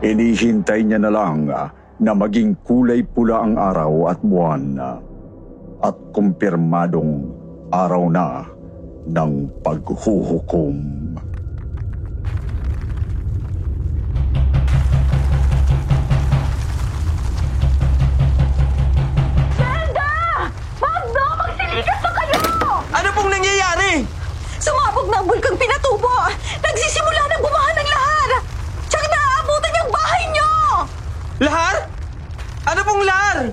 Inihintay 0.00 0.88
niya 0.88 0.96
na 0.96 1.12
lang 1.12 1.52
ah, 1.52 1.68
na 2.00 2.16
maging 2.16 2.56
kulay 2.64 3.04
pula 3.04 3.44
ang 3.44 3.60
araw 3.60 4.08
at 4.08 4.18
buwan 4.24 4.64
ah, 4.80 4.96
at 5.84 5.96
kumpirmadong 6.16 7.28
araw 7.68 8.08
na 8.08 8.48
ng 9.04 9.32
paghuhukom. 9.60 10.76
Sumabog 24.88 25.12
na 25.12 25.20
ang 25.20 25.28
bulkang 25.28 25.58
pinatubo! 25.60 26.16
Nagsisimula 26.64 27.20
ng 27.28 27.42
bumahan 27.44 27.76
ng 27.76 27.88
lahar! 27.92 28.30
Tsaka 28.88 29.04
naaabutan 29.04 29.78
yung 29.84 29.90
bahay 29.92 30.22
nyo! 30.32 30.52
Lahar? 31.44 31.76
Ano 32.64 32.80
pong 32.88 33.04
lahar? 33.04 33.52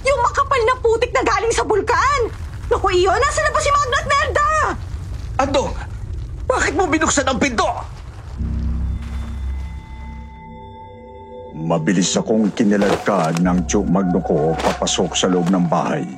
Yung 0.00 0.20
makapal 0.24 0.56
na 0.64 0.72
putik 0.80 1.12
na 1.12 1.20
galing 1.28 1.52
sa 1.52 1.60
bulkan! 1.68 2.32
Naku, 2.72 2.88
iyo, 2.88 3.12
nasa 3.12 3.44
na 3.44 3.52
ba 3.52 3.60
si 3.60 3.68
Magno 3.68 3.96
at 4.00 4.08
Nelda? 4.08 4.50
Andong, 5.44 5.72
bakit 6.48 6.72
mo 6.72 6.88
binuksan 6.88 7.28
ang 7.28 7.36
pinto? 7.36 7.68
Mabilis 11.52 12.16
akong 12.16 12.48
kiniladkad 12.56 13.44
ng 13.44 13.68
Chu 13.68 13.84
Magno 13.84 14.24
ko 14.24 14.56
papasok 14.56 15.20
sa 15.20 15.28
loob 15.28 15.52
ng 15.52 15.68
bahay. 15.68 16.08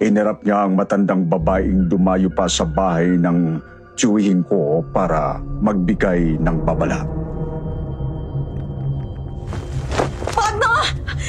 Inirap 0.00 0.40
niya 0.48 0.64
ang 0.64 0.80
matandang 0.80 1.28
babaeng 1.28 1.84
dumayo 1.84 2.32
pa 2.32 2.48
sa 2.48 2.64
bahay 2.64 3.20
ng 3.20 3.60
tiyuhin 4.00 4.40
ko 4.48 4.80
para 4.96 5.36
magbigay 5.60 6.40
ng 6.40 6.56
babala. 6.64 7.04
Magno! 10.32 10.72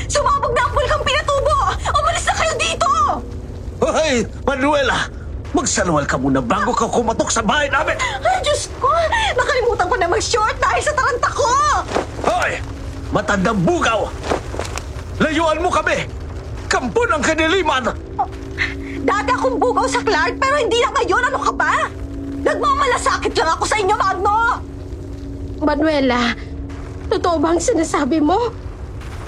Sumabog 0.08 0.56
na 0.56 0.64
ang 0.64 0.72
bulkang 0.72 1.04
pinatubo! 1.04 1.58
Umalis 1.84 2.24
na 2.24 2.34
kayo 2.40 2.54
dito! 2.56 2.92
Hoy, 3.84 4.24
Manuela! 4.48 5.04
Magsaluwal 5.52 6.08
ka 6.08 6.16
muna 6.16 6.40
bago 6.40 6.72
ka 6.72 6.88
kumatok 6.88 7.28
sa 7.28 7.44
bahay 7.44 7.68
namin! 7.68 8.00
Ay, 8.00 8.40
Diyos 8.40 8.72
ko! 8.80 8.88
Nakalimutan 9.36 9.92
ko 9.92 9.96
na 10.00 10.08
mag-short 10.08 10.56
dahil 10.64 10.80
sa 10.80 10.96
taranta 10.96 11.28
ko! 11.28 11.52
Hoy! 12.24 12.56
Matandang 13.12 13.60
bugaw! 13.68 14.08
Layuan 15.20 15.60
mo 15.60 15.68
kami! 15.68 16.08
Kampo 16.72 17.04
ng 17.04 17.20
kaniliman! 17.20 17.92
Dati 19.02 19.30
akong 19.34 19.58
bugaw 19.58 19.90
sa 19.90 20.06
Clark 20.06 20.38
pero 20.38 20.56
hindi 20.62 20.78
na 20.82 20.94
ngayon. 20.94 21.24
Ano 21.34 21.40
ka 21.42 21.54
ba? 21.54 21.74
Nagmamalasakit 22.42 23.34
lang 23.38 23.50
ako 23.54 23.64
sa 23.70 23.78
inyo, 23.78 23.96
Magno! 23.98 24.38
Manuela, 25.62 26.34
totoo 27.06 27.38
ba 27.38 27.54
ang 27.54 27.62
sinasabi 27.62 28.18
mo? 28.18 28.50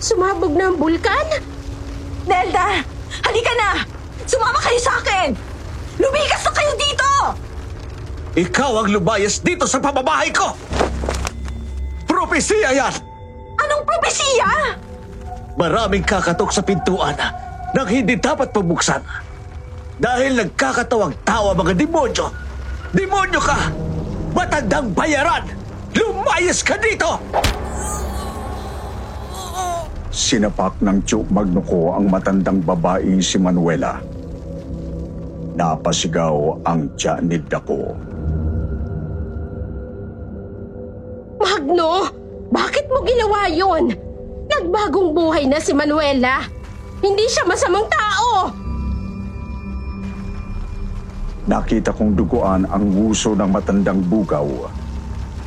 Sumabog 0.01 0.57
na 0.57 0.73
ang 0.73 0.77
bulkan? 0.81 1.41
Nelda! 2.25 2.81
Halika 3.21 3.53
na! 3.53 3.85
Sumama 4.25 4.57
kayo 4.65 4.79
sa 4.81 4.97
akin! 4.97 5.37
Lumikas 6.01 6.41
na 6.41 6.51
kayo 6.57 6.71
dito! 6.73 7.09
Ikaw 8.33 8.71
ang 8.81 8.89
lumayas 8.89 9.37
dito 9.45 9.69
sa 9.69 9.77
pamamahay 9.77 10.33
ko! 10.33 10.57
Propesiya 12.09 12.73
yan! 12.73 12.93
Anong 13.61 13.83
propesiya? 13.85 14.73
Maraming 15.53 16.01
kakatok 16.01 16.49
sa 16.49 16.65
pintuan 16.65 17.13
nang 17.77 17.85
hindi 17.85 18.17
dapat 18.17 18.49
pabuksan. 18.49 19.05
Dahil 20.01 20.41
nagkakatawag 20.41 21.13
tawa 21.21 21.53
mga 21.53 21.73
demonyo. 21.77 22.27
Demonyo 22.93 23.41
ka! 23.41 23.69
Matandang 24.33 24.89
bayaran! 24.93 25.45
Lumayas 25.93 26.65
ka 26.65 26.73
dito! 26.81 27.21
Sinapak 30.13 30.77
ng 30.81 31.01
Chu 31.05 31.25
Magno 31.29 31.61
ko 31.65 31.93
ang 31.97 32.09
matandang 32.09 32.61
babaeng 32.61 33.21
si 33.21 33.37
Manuela. 33.37 33.97
Napasigaw 35.53 36.65
ang 36.65 36.89
tiyanid 36.97 37.45
ako. 37.49 37.93
Magno, 41.37 42.09
bakit 42.49 42.89
mo 42.89 43.05
ginawa 43.05 43.45
yon? 43.49 43.93
Nagbagong 44.49 45.13
buhay 45.13 45.45
na 45.45 45.61
si 45.61 45.73
Manuela. 45.73 46.45
Hindi 47.01 47.25
siya 47.29 47.45
masamang 47.45 47.85
tao. 47.89 48.62
Nakita 51.43 51.91
kong 51.91 52.15
duguan 52.15 52.63
ang 52.71 52.87
nguso 52.87 53.35
ng 53.35 53.51
matandang 53.51 53.99
bugaw 53.99 54.47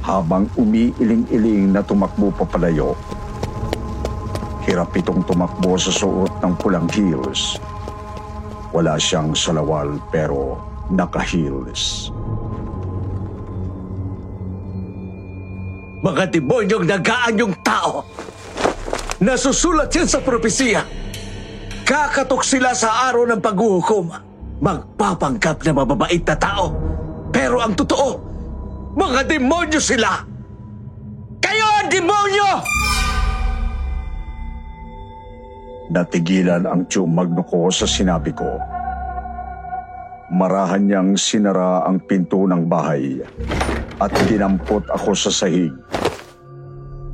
habang 0.04 0.44
umiiling-iling 0.60 1.72
na 1.72 1.80
tumakbo 1.80 2.28
papalayo. 2.36 2.92
Hirap 4.68 4.92
itong 4.92 5.24
tumakbo 5.24 5.80
sa 5.80 5.88
suot 5.88 6.36
ng 6.44 6.52
pulang 6.60 6.84
heels. 6.92 7.56
Wala 8.76 9.00
siyang 9.00 9.32
salawal 9.32 9.96
pero 10.12 10.60
naka-heels. 10.92 12.12
Mga 16.04 16.24
demonyong 16.28 16.84
nagaan 16.84 17.40
yung 17.40 17.54
tao. 17.64 18.04
Nasusulat 19.24 19.88
yan 19.96 20.04
sa 20.04 20.20
propesiya. 20.20 20.84
Kakatok 21.88 22.44
sila 22.44 22.76
sa 22.76 23.08
araw 23.08 23.24
ng 23.24 23.40
paghuhukom. 23.40 24.25
Magpapanggap 24.60 25.60
na 25.64 25.72
mababait 25.76 26.22
na 26.24 26.36
tao. 26.36 26.72
Pero 27.28 27.60
ang 27.60 27.76
totoo, 27.76 28.08
mga 28.96 29.28
demonyo 29.28 29.80
sila. 29.80 30.24
Kayo 31.42 31.66
ang 31.82 31.88
demonyo! 31.92 32.48
Natigilan 35.86 36.66
ang 36.66 36.88
Chu 36.90 37.06
Magno 37.06 37.46
ko 37.46 37.70
sa 37.70 37.86
sinabi 37.86 38.34
ko. 38.34 38.58
Marahan 40.34 40.90
niyang 40.90 41.14
sinara 41.14 41.86
ang 41.86 42.02
pinto 42.02 42.50
ng 42.50 42.66
bahay 42.66 43.22
at 44.02 44.10
dinampot 44.26 44.82
ako 44.90 45.14
sa 45.14 45.30
sahig. 45.30 45.70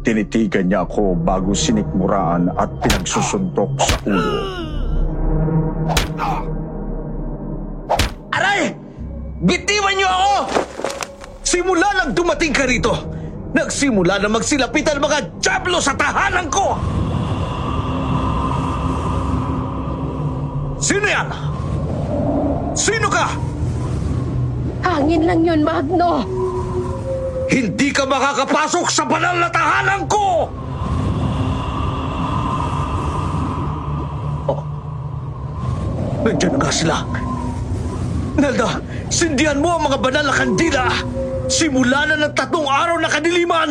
Tinitigan 0.02 0.72
niya 0.72 0.88
ako 0.88 1.14
bago 1.20 1.52
sinikmuraan 1.52 2.50
at 2.56 2.72
pinagsusuntok 2.80 3.70
sa 3.78 3.96
ulo. 4.08 4.38
Aray! 8.32 8.72
Bitiwan 9.42 9.98
niyo 9.98 10.06
ako! 10.06 10.34
Simula 11.42 11.90
nang 11.98 12.14
dumating 12.14 12.54
ka 12.54 12.62
rito, 12.62 12.94
nagsimula 13.50 14.22
na 14.22 14.30
magsilapitan 14.30 15.02
ang 15.02 15.04
mga 15.10 15.20
jablo 15.42 15.82
sa 15.82 15.98
tahanan 15.98 16.46
ko! 16.46 16.78
Sino 20.78 21.06
yan? 21.10 21.26
Sino 22.78 23.10
ka? 23.10 23.34
Hangin 24.86 25.26
lang 25.26 25.42
yun, 25.42 25.66
Magno. 25.66 26.22
Hindi 27.50 27.90
ka 27.90 28.06
makakapasok 28.06 28.86
sa 28.94 29.02
banal 29.10 29.42
na 29.42 29.50
tahanan 29.50 30.06
ko! 30.06 30.46
Oh. 34.46 34.62
Nandiyan 36.22 36.54
na 36.54 36.58
nga 36.62 36.70
sila. 36.70 36.96
Nelda, 38.38 38.68
sindihan 39.12 39.60
mo 39.60 39.76
ang 39.76 39.92
mga 39.92 39.98
banal 40.00 40.24
na 40.24 40.34
kandila. 40.34 40.88
Simula 41.52 42.08
na 42.08 42.16
ng 42.16 42.32
tatlong 42.32 42.64
araw 42.64 42.96
na 42.96 43.12
kadiliman. 43.12 43.70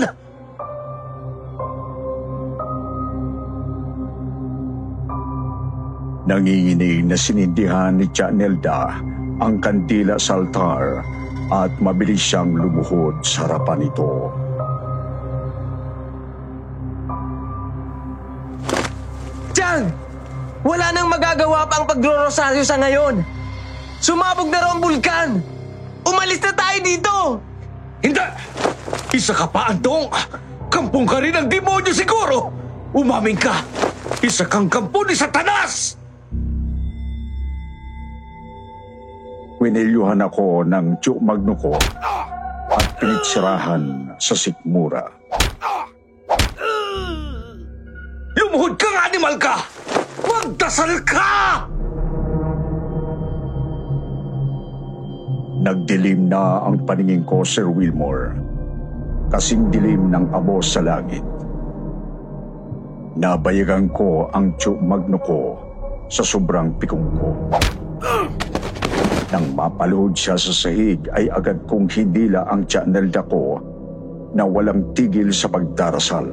Nanginginig 6.30 7.10
na 7.10 7.18
sinindihan 7.18 7.98
ni 7.98 8.06
Tia 8.14 8.30
Nelda 8.30 9.02
ang 9.42 9.58
kandila 9.58 10.22
sa 10.22 10.38
altar 10.38 11.02
at 11.50 11.74
mabilis 11.82 12.22
siyang 12.22 12.54
lumuhod 12.54 13.26
sa 13.26 13.50
harapan 13.50 13.90
nito. 13.90 14.30
Chang! 19.58 19.90
Wala 20.62 20.94
nang 20.94 21.10
magagawa 21.10 21.66
pa 21.66 21.82
ang 21.82 21.90
pagro-rosaryo 21.90 22.62
sa 22.62 22.78
ngayon. 22.78 23.41
Sumabog 24.02 24.50
na 24.50 24.58
raw 24.58 24.74
ang 24.74 24.82
bulkan. 24.82 25.30
Umalis 26.02 26.42
na 26.42 26.52
tayo 26.58 26.78
dito. 26.82 27.14
Hindi! 28.02 28.26
Isa 29.14 29.38
ka 29.38 29.46
pa, 29.46 29.70
Antong! 29.70 30.10
Kampong 30.74 31.06
ka 31.06 31.22
rin 31.22 31.38
ng 31.38 31.46
demonyo 31.46 31.94
siguro! 31.94 32.50
Umamin 32.98 33.38
ka! 33.38 33.62
Isa 34.26 34.50
kang 34.50 34.66
kampo 34.66 35.06
ni 35.06 35.14
Satanas! 35.14 36.02
Winilyuhan 39.62 40.26
ako 40.26 40.66
ng 40.66 40.98
Tiyo 40.98 41.22
Magno 41.22 41.54
ko 41.54 41.78
at 42.74 42.86
pinitsirahan 42.98 44.18
sa 44.18 44.34
sikmura. 44.34 45.06
Lumuhod 48.34 48.74
kang 48.82 48.98
animal 49.06 49.38
ka! 49.38 49.62
Magdasal 50.26 50.98
ka! 51.06 51.70
Nagdilim 55.62 56.26
na 56.26 56.66
ang 56.66 56.90
paningin 56.90 57.22
ko, 57.22 57.46
Sir 57.46 57.70
Wilmore. 57.70 58.34
Kasing 59.30 59.70
dilim 59.70 60.10
ng 60.10 60.34
abo 60.34 60.58
sa 60.58 60.82
langit. 60.82 61.22
Nabayagan 63.14 63.94
ko 63.94 64.26
ang 64.34 64.58
Tiyo 64.58 64.82
Magno 64.82 65.22
ko 65.22 65.62
sa 66.10 66.26
sobrang 66.26 66.74
pikong 66.82 67.08
ko. 67.14 67.30
Nang 69.30 69.54
mapalood 69.54 70.18
siya 70.18 70.34
sa 70.34 70.50
sahig 70.50 70.98
ay 71.14 71.30
agad 71.30 71.62
kong 71.70 71.86
hinila 71.94 72.50
ang 72.50 72.66
Nelda 72.66 73.22
ko 73.22 73.62
na 74.34 74.42
walang 74.50 74.98
tigil 74.98 75.30
sa 75.30 75.46
pagdarasal. 75.46 76.26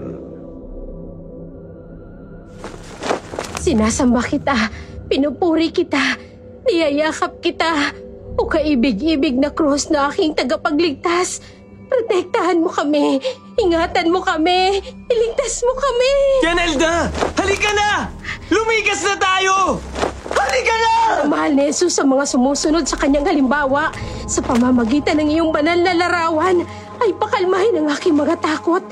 Sinasamba 3.60 4.24
kita, 4.24 4.56
pinupuri 5.04 5.68
kita, 5.68 6.16
niyayakap 6.64 7.44
kita. 7.44 8.07
O 8.38 8.46
kaibig-ibig 8.46 9.34
na 9.34 9.50
krus 9.50 9.90
na 9.90 10.08
aking 10.08 10.30
tagapagligtas. 10.30 11.42
Protektahan 11.88 12.62
mo 12.62 12.70
kami, 12.70 13.18
ingatan 13.58 14.12
mo 14.14 14.22
kami, 14.22 14.78
iligtas 15.10 15.64
mo 15.66 15.74
kami. 15.74 16.12
Yanelda! 16.46 17.10
Halika 17.34 17.70
na! 17.74 17.90
Lumigas 18.52 19.02
na 19.02 19.16
tayo! 19.16 19.82
Halika 20.30 20.74
na! 20.78 20.94
Ang 21.24 21.30
mahal 21.32 21.50
ni 21.56 21.66
Jesus 21.72 21.96
sa 21.96 22.04
mga 22.04 22.28
sumusunod 22.28 22.84
sa 22.84 23.00
kanyang 23.00 23.26
halimbawa 23.26 23.90
sa 24.28 24.44
pamamagitan 24.44 25.18
ng 25.18 25.32
iyong 25.34 25.50
banal 25.50 25.80
na 25.80 25.96
larawan 25.96 26.62
ay 27.00 27.10
pakalmahin 27.16 27.80
ang 27.80 27.88
aking 27.90 28.14
mga 28.14 28.36
takot. 28.38 28.84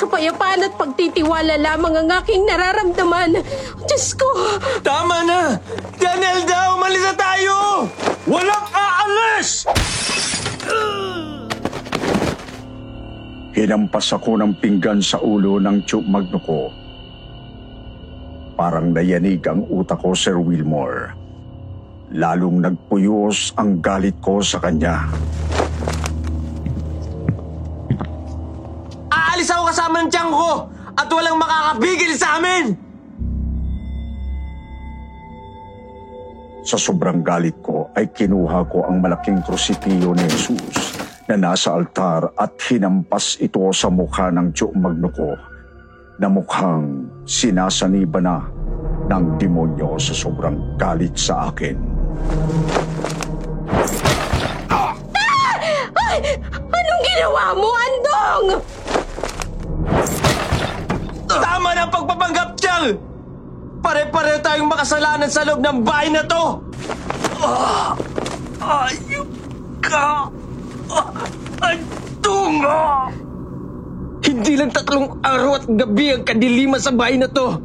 Kapayapaan 0.00 0.64
at 0.64 0.80
pagtitiwala 0.80 1.60
lamang 1.60 1.92
ang 1.92 2.08
aking 2.24 2.48
nararamdaman. 2.48 3.36
Diyos 3.84 4.16
ko! 4.16 4.24
Tama 4.80 5.20
na! 5.28 5.60
Yanelda, 6.00 6.72
umalis 6.72 7.04
na 7.04 7.14
tayo! 7.20 7.84
Walang 8.24 8.66
aalis! 8.72 9.68
Hinampas 13.52 14.16
ako 14.16 14.40
ng 14.40 14.56
pinggan 14.56 15.04
sa 15.04 15.20
ulo 15.20 15.60
ng 15.60 15.84
Tiyo 15.84 16.00
Magno 16.00 16.40
ko. 16.40 16.72
Parang 18.56 18.96
nayanig 18.96 19.44
ang 19.44 19.68
utak 19.68 20.00
ko, 20.00 20.16
Sir 20.16 20.40
Wilmore. 20.40 21.12
Lalong 22.16 22.64
nagpuyos 22.64 23.52
ang 23.60 23.84
galit 23.84 24.16
ko 24.24 24.40
sa 24.40 24.64
kanya. 24.64 25.12
Ng 30.00 30.08
tiyang 30.08 30.32
ko 30.32 30.64
at 30.96 31.08
walang 31.12 31.36
makakabigil 31.36 32.12
sa 32.16 32.40
amin! 32.40 32.72
Sa 36.64 36.76
sobrang 36.80 37.20
galit 37.20 37.56
ko 37.60 37.92
ay 37.92 38.08
kinuha 38.12 38.64
ko 38.68 38.88
ang 38.88 39.04
malaking 39.04 39.44
krusipiyo 39.44 40.12
ni 40.16 40.24
Jesus 40.28 40.96
na 41.28 41.36
nasa 41.36 41.76
altar 41.76 42.32
at 42.36 42.56
hinampas 42.68 43.40
ito 43.40 43.64
sa 43.72 43.88
mukha 43.92 44.32
ng 44.32 44.52
Diyo 44.52 44.72
Magno 44.76 45.08
ko 45.12 45.36
na 46.20 46.28
mukhang 46.28 47.08
sinasaniba 47.24 48.20
na 48.20 48.44
ng 49.08 49.40
demonyo 49.40 49.96
sa 49.96 50.12
sobrang 50.12 50.76
galit 50.76 51.16
sa 51.16 51.48
akin. 51.48 51.76
Ay! 55.96 56.36
Anong 56.52 57.02
ginawa 57.08 57.44
mo, 57.56 57.68
Andong? 57.72 58.46
Tama 61.30 61.68
na 61.72 61.86
ang 61.86 61.92
pagpapanggap, 61.92 62.48
Tiyang! 62.58 62.98
Pare-pareho 63.80 64.38
tayong 64.44 64.68
makasalanan 64.68 65.30
sa 65.32 65.46
loob 65.48 65.64
ng 65.64 65.78
bahay 65.80 66.12
na 66.12 66.22
to! 66.26 66.60
Ah, 67.40 67.96
ayok 68.60 69.28
ka! 69.80 70.28
Ah, 70.92 71.08
Antunga! 71.64 73.08
Hindi 74.20 74.52
lang 74.60 74.70
tatlong 74.70 75.24
araw 75.24 75.50
at 75.56 75.64
gabi 75.64 76.12
ang 76.12 76.22
kadiliman 76.28 76.80
sa 76.80 76.92
bahay 76.92 77.16
na 77.16 77.26
to. 77.32 77.56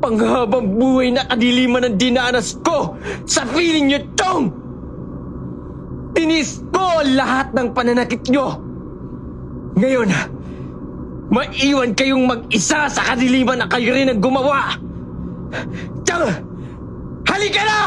Panghabang 0.00 0.76
buhay 0.80 1.12
na 1.12 1.28
kadiliman 1.28 1.84
ang 1.84 1.96
dinanas 2.00 2.56
ko 2.64 2.96
sa 3.28 3.44
feeling 3.52 3.92
niyo, 3.92 4.00
Tong! 4.16 4.44
Tinis 6.16 6.64
ko 6.72 7.04
lahat 7.04 7.52
ng 7.52 7.76
pananakit 7.76 8.24
niyo. 8.30 8.56
Ngayon, 9.74 10.08
maiwan 11.34 11.90
kayong 11.98 12.30
mag-isa 12.30 12.86
sa 12.86 13.02
kadiliman 13.10 13.58
na 13.58 13.66
kayo 13.66 13.90
rin 13.90 14.06
ang 14.06 14.22
gumawa. 14.22 14.78
Tiyang! 16.06 16.30
Halika 17.26 17.62
na! 17.66 17.80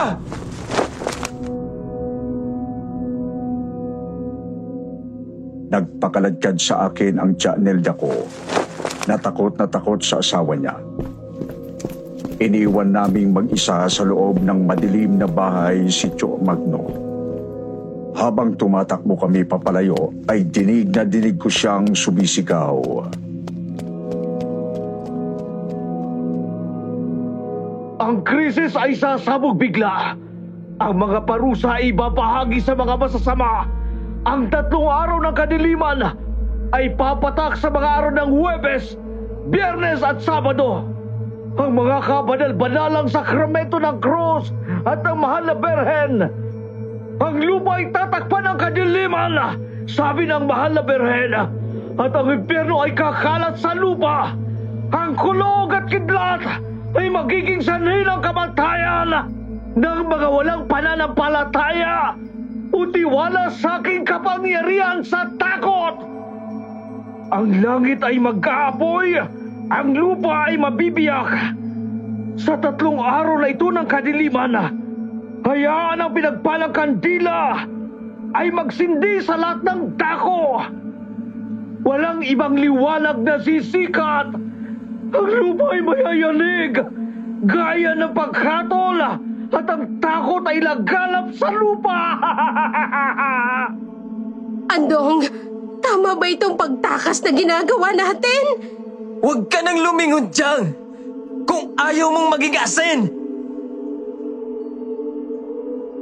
Nagpakaladkad 5.67 6.55
sa 6.59 6.91
akin 6.91 7.19
ang 7.19 7.35
Tia 7.39 7.55
Nelda 7.55 7.95
ko. 7.95 8.11
Natakot 9.07 9.55
na 9.55 9.67
takot 9.67 9.99
sa 10.03 10.19
asawa 10.19 10.55
niya. 10.59 10.75
Iniwan 12.43 12.91
naming 12.91 13.31
mag-isa 13.31 13.87
sa 13.87 14.03
loob 14.03 14.43
ng 14.43 14.67
madilim 14.67 15.15
na 15.15 15.27
bahay 15.27 15.87
si 15.87 16.11
Tio 16.15 16.35
Magno. 16.39 16.83
Habang 18.15 18.57
tumatakbo 18.57 19.13
kami 19.15 19.45
papalayo, 19.45 20.11
ay 20.27 20.47
dinig 20.47 20.89
na 20.89 21.05
dinig 21.05 21.37
ko 21.37 21.51
siyang 21.51 21.93
sumisigaw. 21.93 23.07
Ang 28.07 28.23
krisis 28.23 28.71
ay 28.79 28.95
sasabog 28.95 29.59
bigla. 29.59 30.15
Ang 30.79 30.95
mga 30.95 31.27
parusa 31.27 31.75
ay 31.75 31.91
ibabahagi 31.91 32.63
sa 32.63 32.71
mga 32.71 32.95
masasama. 32.95 33.67
Ang 34.23 34.47
tatlong 34.47 34.87
araw 34.87 35.27
ng 35.27 35.35
kadiliman 35.35 36.15
ay 36.71 36.95
papatak 36.95 37.59
sa 37.59 37.67
mga 37.67 37.83
araw 37.99 38.11
ng 38.15 38.31
Huwebes, 38.31 38.95
Biyernes 39.51 40.07
at 40.07 40.23
Sabado. 40.23 40.87
Ang 41.59 41.75
mga 41.75 41.99
kabanal-banalang 42.07 43.11
sakramento 43.11 43.75
ng 43.75 43.99
krus 43.99 44.55
at 44.87 45.03
ng 45.03 45.17
mahal 45.19 45.43
na 45.43 45.55
berhen. 45.59 46.31
Ang 47.19 47.35
lupa 47.43 47.83
ay 47.83 47.91
tatakpan 47.91 48.47
ng 48.47 48.55
kadiliman, 48.55 49.35
sabi 49.83 50.31
ng 50.31 50.47
mahal 50.47 50.71
na 50.79 50.83
berhen. 50.85 51.35
at 51.99 52.11
ang 52.15 52.29
impyerno 52.31 52.87
ay 52.87 52.95
kakalat 52.95 53.59
sa 53.59 53.75
lupa. 53.75 54.31
Ang 54.95 55.11
kulog 55.19 55.75
at 55.75 55.91
kidlat 55.91 56.63
ay 56.95 57.11
magiging 57.11 57.59
sanhi 57.59 58.07
ng 58.07 58.21
kamatayan 58.23 59.11
ng 59.75 59.99
mga 60.07 60.27
walang 60.31 60.63
pananampalataya 60.71 62.15
o 62.71 62.87
tiwala 62.87 63.51
sa 63.51 63.83
aking 63.83 64.07
kapangyarihan 64.07 65.03
sa 65.03 65.27
takot. 65.35 65.99
Ang 67.27 67.59
langit 67.59 67.99
ay 68.07 68.15
mag-aapoy, 68.23 69.19
ang 69.67 69.87
lupa 69.91 70.47
ay 70.47 70.55
mabibiyak. 70.55 71.55
Sa 72.39 72.55
tatlong 72.55 73.01
araw 73.03 73.43
na 73.43 73.51
ito 73.51 73.67
ng 73.67 73.87
kadiliman, 73.89 74.53
hayaan 75.43 75.99
ang 75.99 76.11
pinagpalang 76.15 76.71
kandila 76.71 77.67
ay 78.37 78.47
magsindi 78.53 79.19
sa 79.19 79.35
lahat 79.35 79.59
ng 79.67 79.81
dako. 79.99 80.63
Walang 81.83 82.23
ibang 82.23 82.55
liwanag 82.55 83.23
na 83.23 83.39
sisikat. 83.43 84.46
Ang 85.07 85.27
lupa 85.27 85.65
ay 85.71 85.81
mayayanig, 85.83 86.73
gaya 87.47 87.91
ng 87.95 88.11
pagkatol, 88.11 88.99
at 89.47 89.67
ang 89.71 89.83
takot 90.03 90.43
ay 90.43 90.59
lagalap 90.59 91.31
sa 91.31 91.47
lupa. 91.55 91.99
Andong, 94.75 95.23
tama 95.79 96.11
ba 96.19 96.25
itong 96.27 96.59
pagtakas 96.59 97.23
na 97.23 97.31
ginagawa 97.31 97.95
natin? 97.95 98.43
Huwag 99.23 99.47
ka 99.47 99.63
nang 99.63 99.79
lumingon 99.79 100.27
dyan! 100.27 100.75
Kung 101.47 101.71
ayaw 101.79 102.11
mong 102.11 102.29
maging 102.35 102.55
asin! 102.59 102.99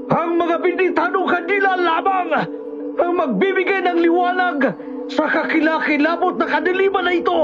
Ang 0.05 0.29
mga 0.37 0.55
binitanong 0.61 1.27
kandila 1.29 1.77
lamang 1.77 2.29
ang 2.95 3.13
magbibigay 3.13 3.85
ng 3.85 4.01
liwanag 4.01 4.73
sa 5.13 5.25
kakilakilabot 5.29 6.41
na 6.41 6.47
kadiliman 6.49 7.05
na 7.05 7.13
ito. 7.13 7.41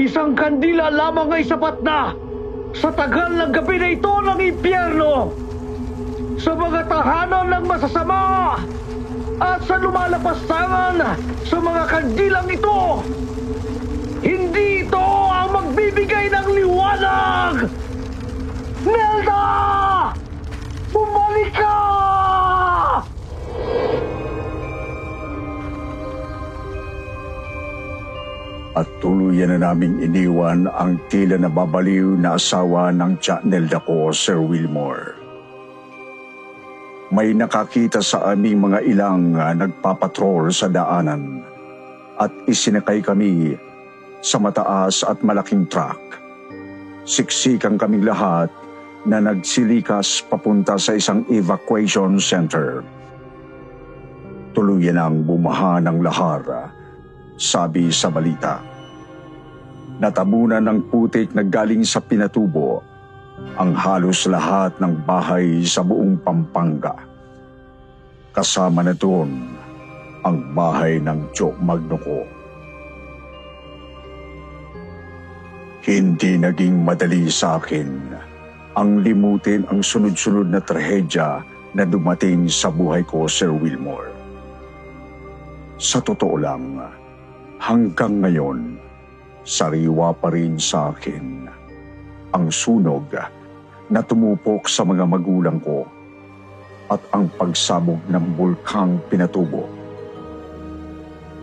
Isang 0.00 0.32
kandila 0.32 0.88
lamang 0.88 1.28
ay 1.28 1.44
sapat 1.44 1.84
na 1.84 2.16
sa 2.72 2.88
tagal 2.88 3.36
ng 3.36 3.52
gabi 3.52 3.76
na 3.76 3.88
ito 3.92 4.08
ng 4.08 4.40
impyerno. 4.40 5.28
Sa 6.40 6.56
mga 6.56 6.88
tahanan 6.88 7.52
ng 7.52 7.64
masasama 7.68 8.56
at 9.44 9.60
sa 9.68 9.76
lumalapastangan 9.76 11.04
sa 11.44 11.56
mga 11.60 11.82
kandilang 11.84 12.48
ito. 12.48 13.04
Hindi 14.24 14.88
ito 14.88 15.04
ang 15.28 15.52
magbibigay 15.52 16.32
ng 16.32 16.48
liwanag! 16.48 17.68
Nelda! 18.88 19.44
Bumalik 20.96 21.52
ka! 21.52 21.76
At 28.70 28.86
tuluyan 29.02 29.50
na 29.50 29.70
naming 29.70 29.98
iniwan 29.98 30.70
ang 30.70 31.02
tila 31.10 31.34
nababaliw 31.34 32.14
na 32.14 32.38
asawa 32.38 32.94
ng 32.94 33.18
Nelda 33.42 33.82
ko, 33.82 34.14
Sir 34.14 34.38
Wilmore. 34.38 35.18
May 37.10 37.34
nakakita 37.34 37.98
sa 37.98 38.30
aming 38.30 38.62
mga 38.62 38.86
ilang 38.86 39.34
uh, 39.34 39.50
nagpapatrol 39.50 40.54
sa 40.54 40.70
daanan 40.70 41.42
at 42.22 42.30
isinakay 42.46 43.02
kami 43.02 43.58
sa 44.22 44.38
mataas 44.38 45.02
at 45.02 45.18
malaking 45.26 45.66
truck. 45.66 45.98
Siksikan 47.02 47.74
kaming 47.74 48.06
lahat 48.06 48.46
na 49.02 49.18
nagsilikas 49.18 50.22
papunta 50.30 50.78
sa 50.78 50.94
isang 50.94 51.26
evacuation 51.26 52.22
center. 52.22 52.86
Tuluyan 54.54 54.94
ang 54.94 55.26
bumaha 55.26 55.82
ng 55.82 55.98
lahar, 56.06 56.70
sabi 57.40 57.88
sa 57.88 58.12
balita. 58.12 58.60
Natabunan 59.96 60.60
ng 60.60 60.92
putik 60.92 61.32
na 61.32 61.40
galing 61.40 61.80
sa 61.88 62.04
pinatubo 62.04 62.84
ang 63.56 63.72
halos 63.72 64.28
lahat 64.28 64.76
ng 64.76 65.00
bahay 65.08 65.64
sa 65.64 65.80
buong 65.80 66.20
Pampanga. 66.20 66.92
Kasama 68.36 68.84
na 68.84 68.92
doon 68.92 69.56
ang 70.20 70.36
bahay 70.52 71.00
ng 71.00 71.32
Joe 71.32 71.56
Magnoco. 71.56 72.28
Hindi 75.80 76.36
naging 76.36 76.84
madali 76.84 77.24
sa 77.32 77.56
akin 77.56 78.20
ang 78.76 79.02
limutin 79.02 79.66
ang 79.66 79.82
sunod-sunod 79.82 80.46
na 80.52 80.62
trahedya 80.62 81.42
na 81.74 81.82
dumating 81.82 82.46
sa 82.46 82.70
buhay 82.70 83.02
ko, 83.02 83.26
Sir 83.26 83.50
Wilmore. 83.50 84.14
Sa 85.80 85.98
totoo 85.98 86.36
lang, 86.38 86.78
hanggang 87.60 88.24
ngayon, 88.24 88.80
sariwa 89.44 90.16
pa 90.16 90.32
rin 90.32 90.56
sa 90.56 90.96
akin 90.96 91.44
ang 92.32 92.48
sunog 92.48 93.12
na 93.92 94.00
tumupok 94.00 94.64
sa 94.64 94.80
mga 94.88 95.04
magulang 95.04 95.60
ko 95.60 95.84
at 96.88 97.04
ang 97.12 97.28
pagsabog 97.36 98.00
ng 98.08 98.24
bulkang 98.34 98.96
pinatubo. 99.12 99.68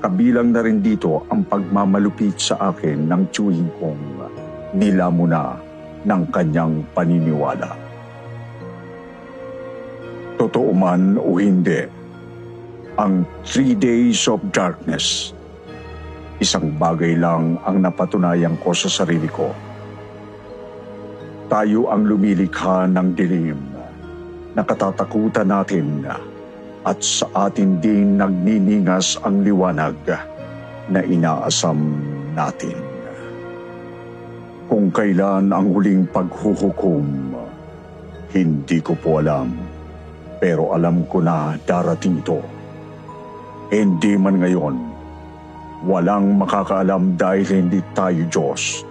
Kabilang 0.01 0.53
na 0.53 0.65
rin 0.65 0.82
dito 0.82 1.21
ang 1.30 1.45
pagmamalupit 1.45 2.41
sa 2.41 2.73
akin 2.73 3.06
ng 3.06 3.21
tiyuhin 3.30 3.69
kong 3.77 4.03
nila 4.73 5.13
muna 5.13 5.53
ng 6.01 6.23
kanyang 6.34 6.82
paniniwala. 6.97 7.77
Totoo 10.38 10.69
man 10.73 11.17
o 11.17 11.38
hindi, 11.41 11.82
ang 12.97 13.25
three 13.45 13.73
days 13.73 14.30
of 14.30 14.41
darkness, 14.53 15.37
isang 16.38 16.69
bagay 16.78 17.17
lang 17.17 17.58
ang 17.65 17.82
napatunayan 17.82 18.54
ko 18.62 18.69
sa 18.73 18.89
sarili 18.89 19.26
ko. 19.26 19.50
Tayo 21.47 21.89
ang 21.89 22.06
lumilikha 22.06 22.86
ng 22.91 23.08
dilim, 23.17 23.62
nakatatakutan 24.54 25.47
natin 25.50 26.06
at 26.86 27.00
sa 27.02 27.47
atin 27.47 27.82
din 27.82 28.19
nagniningas 28.19 29.17
ang 29.26 29.41
liwanag 29.41 29.97
na 30.88 31.02
inaasam 31.04 31.78
natin. 32.38 32.78
Kung 34.67 34.91
kailan 34.91 35.52
ang 35.52 35.71
huling 35.71 36.08
paghuhukom, 36.12 37.34
hindi 38.36 38.78
ko 38.84 38.93
po 39.00 39.23
alam. 39.23 39.56
Pero 40.38 40.76
alam 40.76 41.08
ko 41.08 41.23
na 41.23 41.56
darating 41.65 42.19
ito. 42.21 42.43
Hindi 43.71 44.13
man 44.19 44.43
ngayon, 44.43 44.76
walang 45.88 46.36
makakaalam 46.36 47.15
dahil 47.15 47.47
hindi 47.47 47.80
tayo 47.95 48.28
Diyos. 48.28 48.84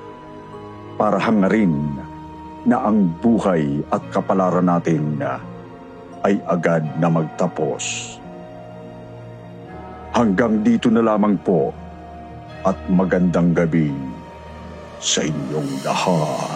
Para 0.97 1.21
hangarin 1.21 1.93
na 2.65 2.89
ang 2.89 3.13
buhay 3.21 3.85
at 3.93 4.01
kapalaran 4.09 4.65
natin 4.65 5.21
ay 6.25 6.41
agad 6.49 6.83
na 6.97 7.13
magtapos. 7.13 8.17
Hanggang 10.17 10.65
dito 10.65 10.89
na 10.89 11.05
lamang 11.05 11.37
po 11.45 11.77
at 12.65 12.75
magandang 12.89 13.53
gabi 13.53 13.93
sa 14.97 15.21
inyong 15.21 15.71
lahat. 15.85 16.56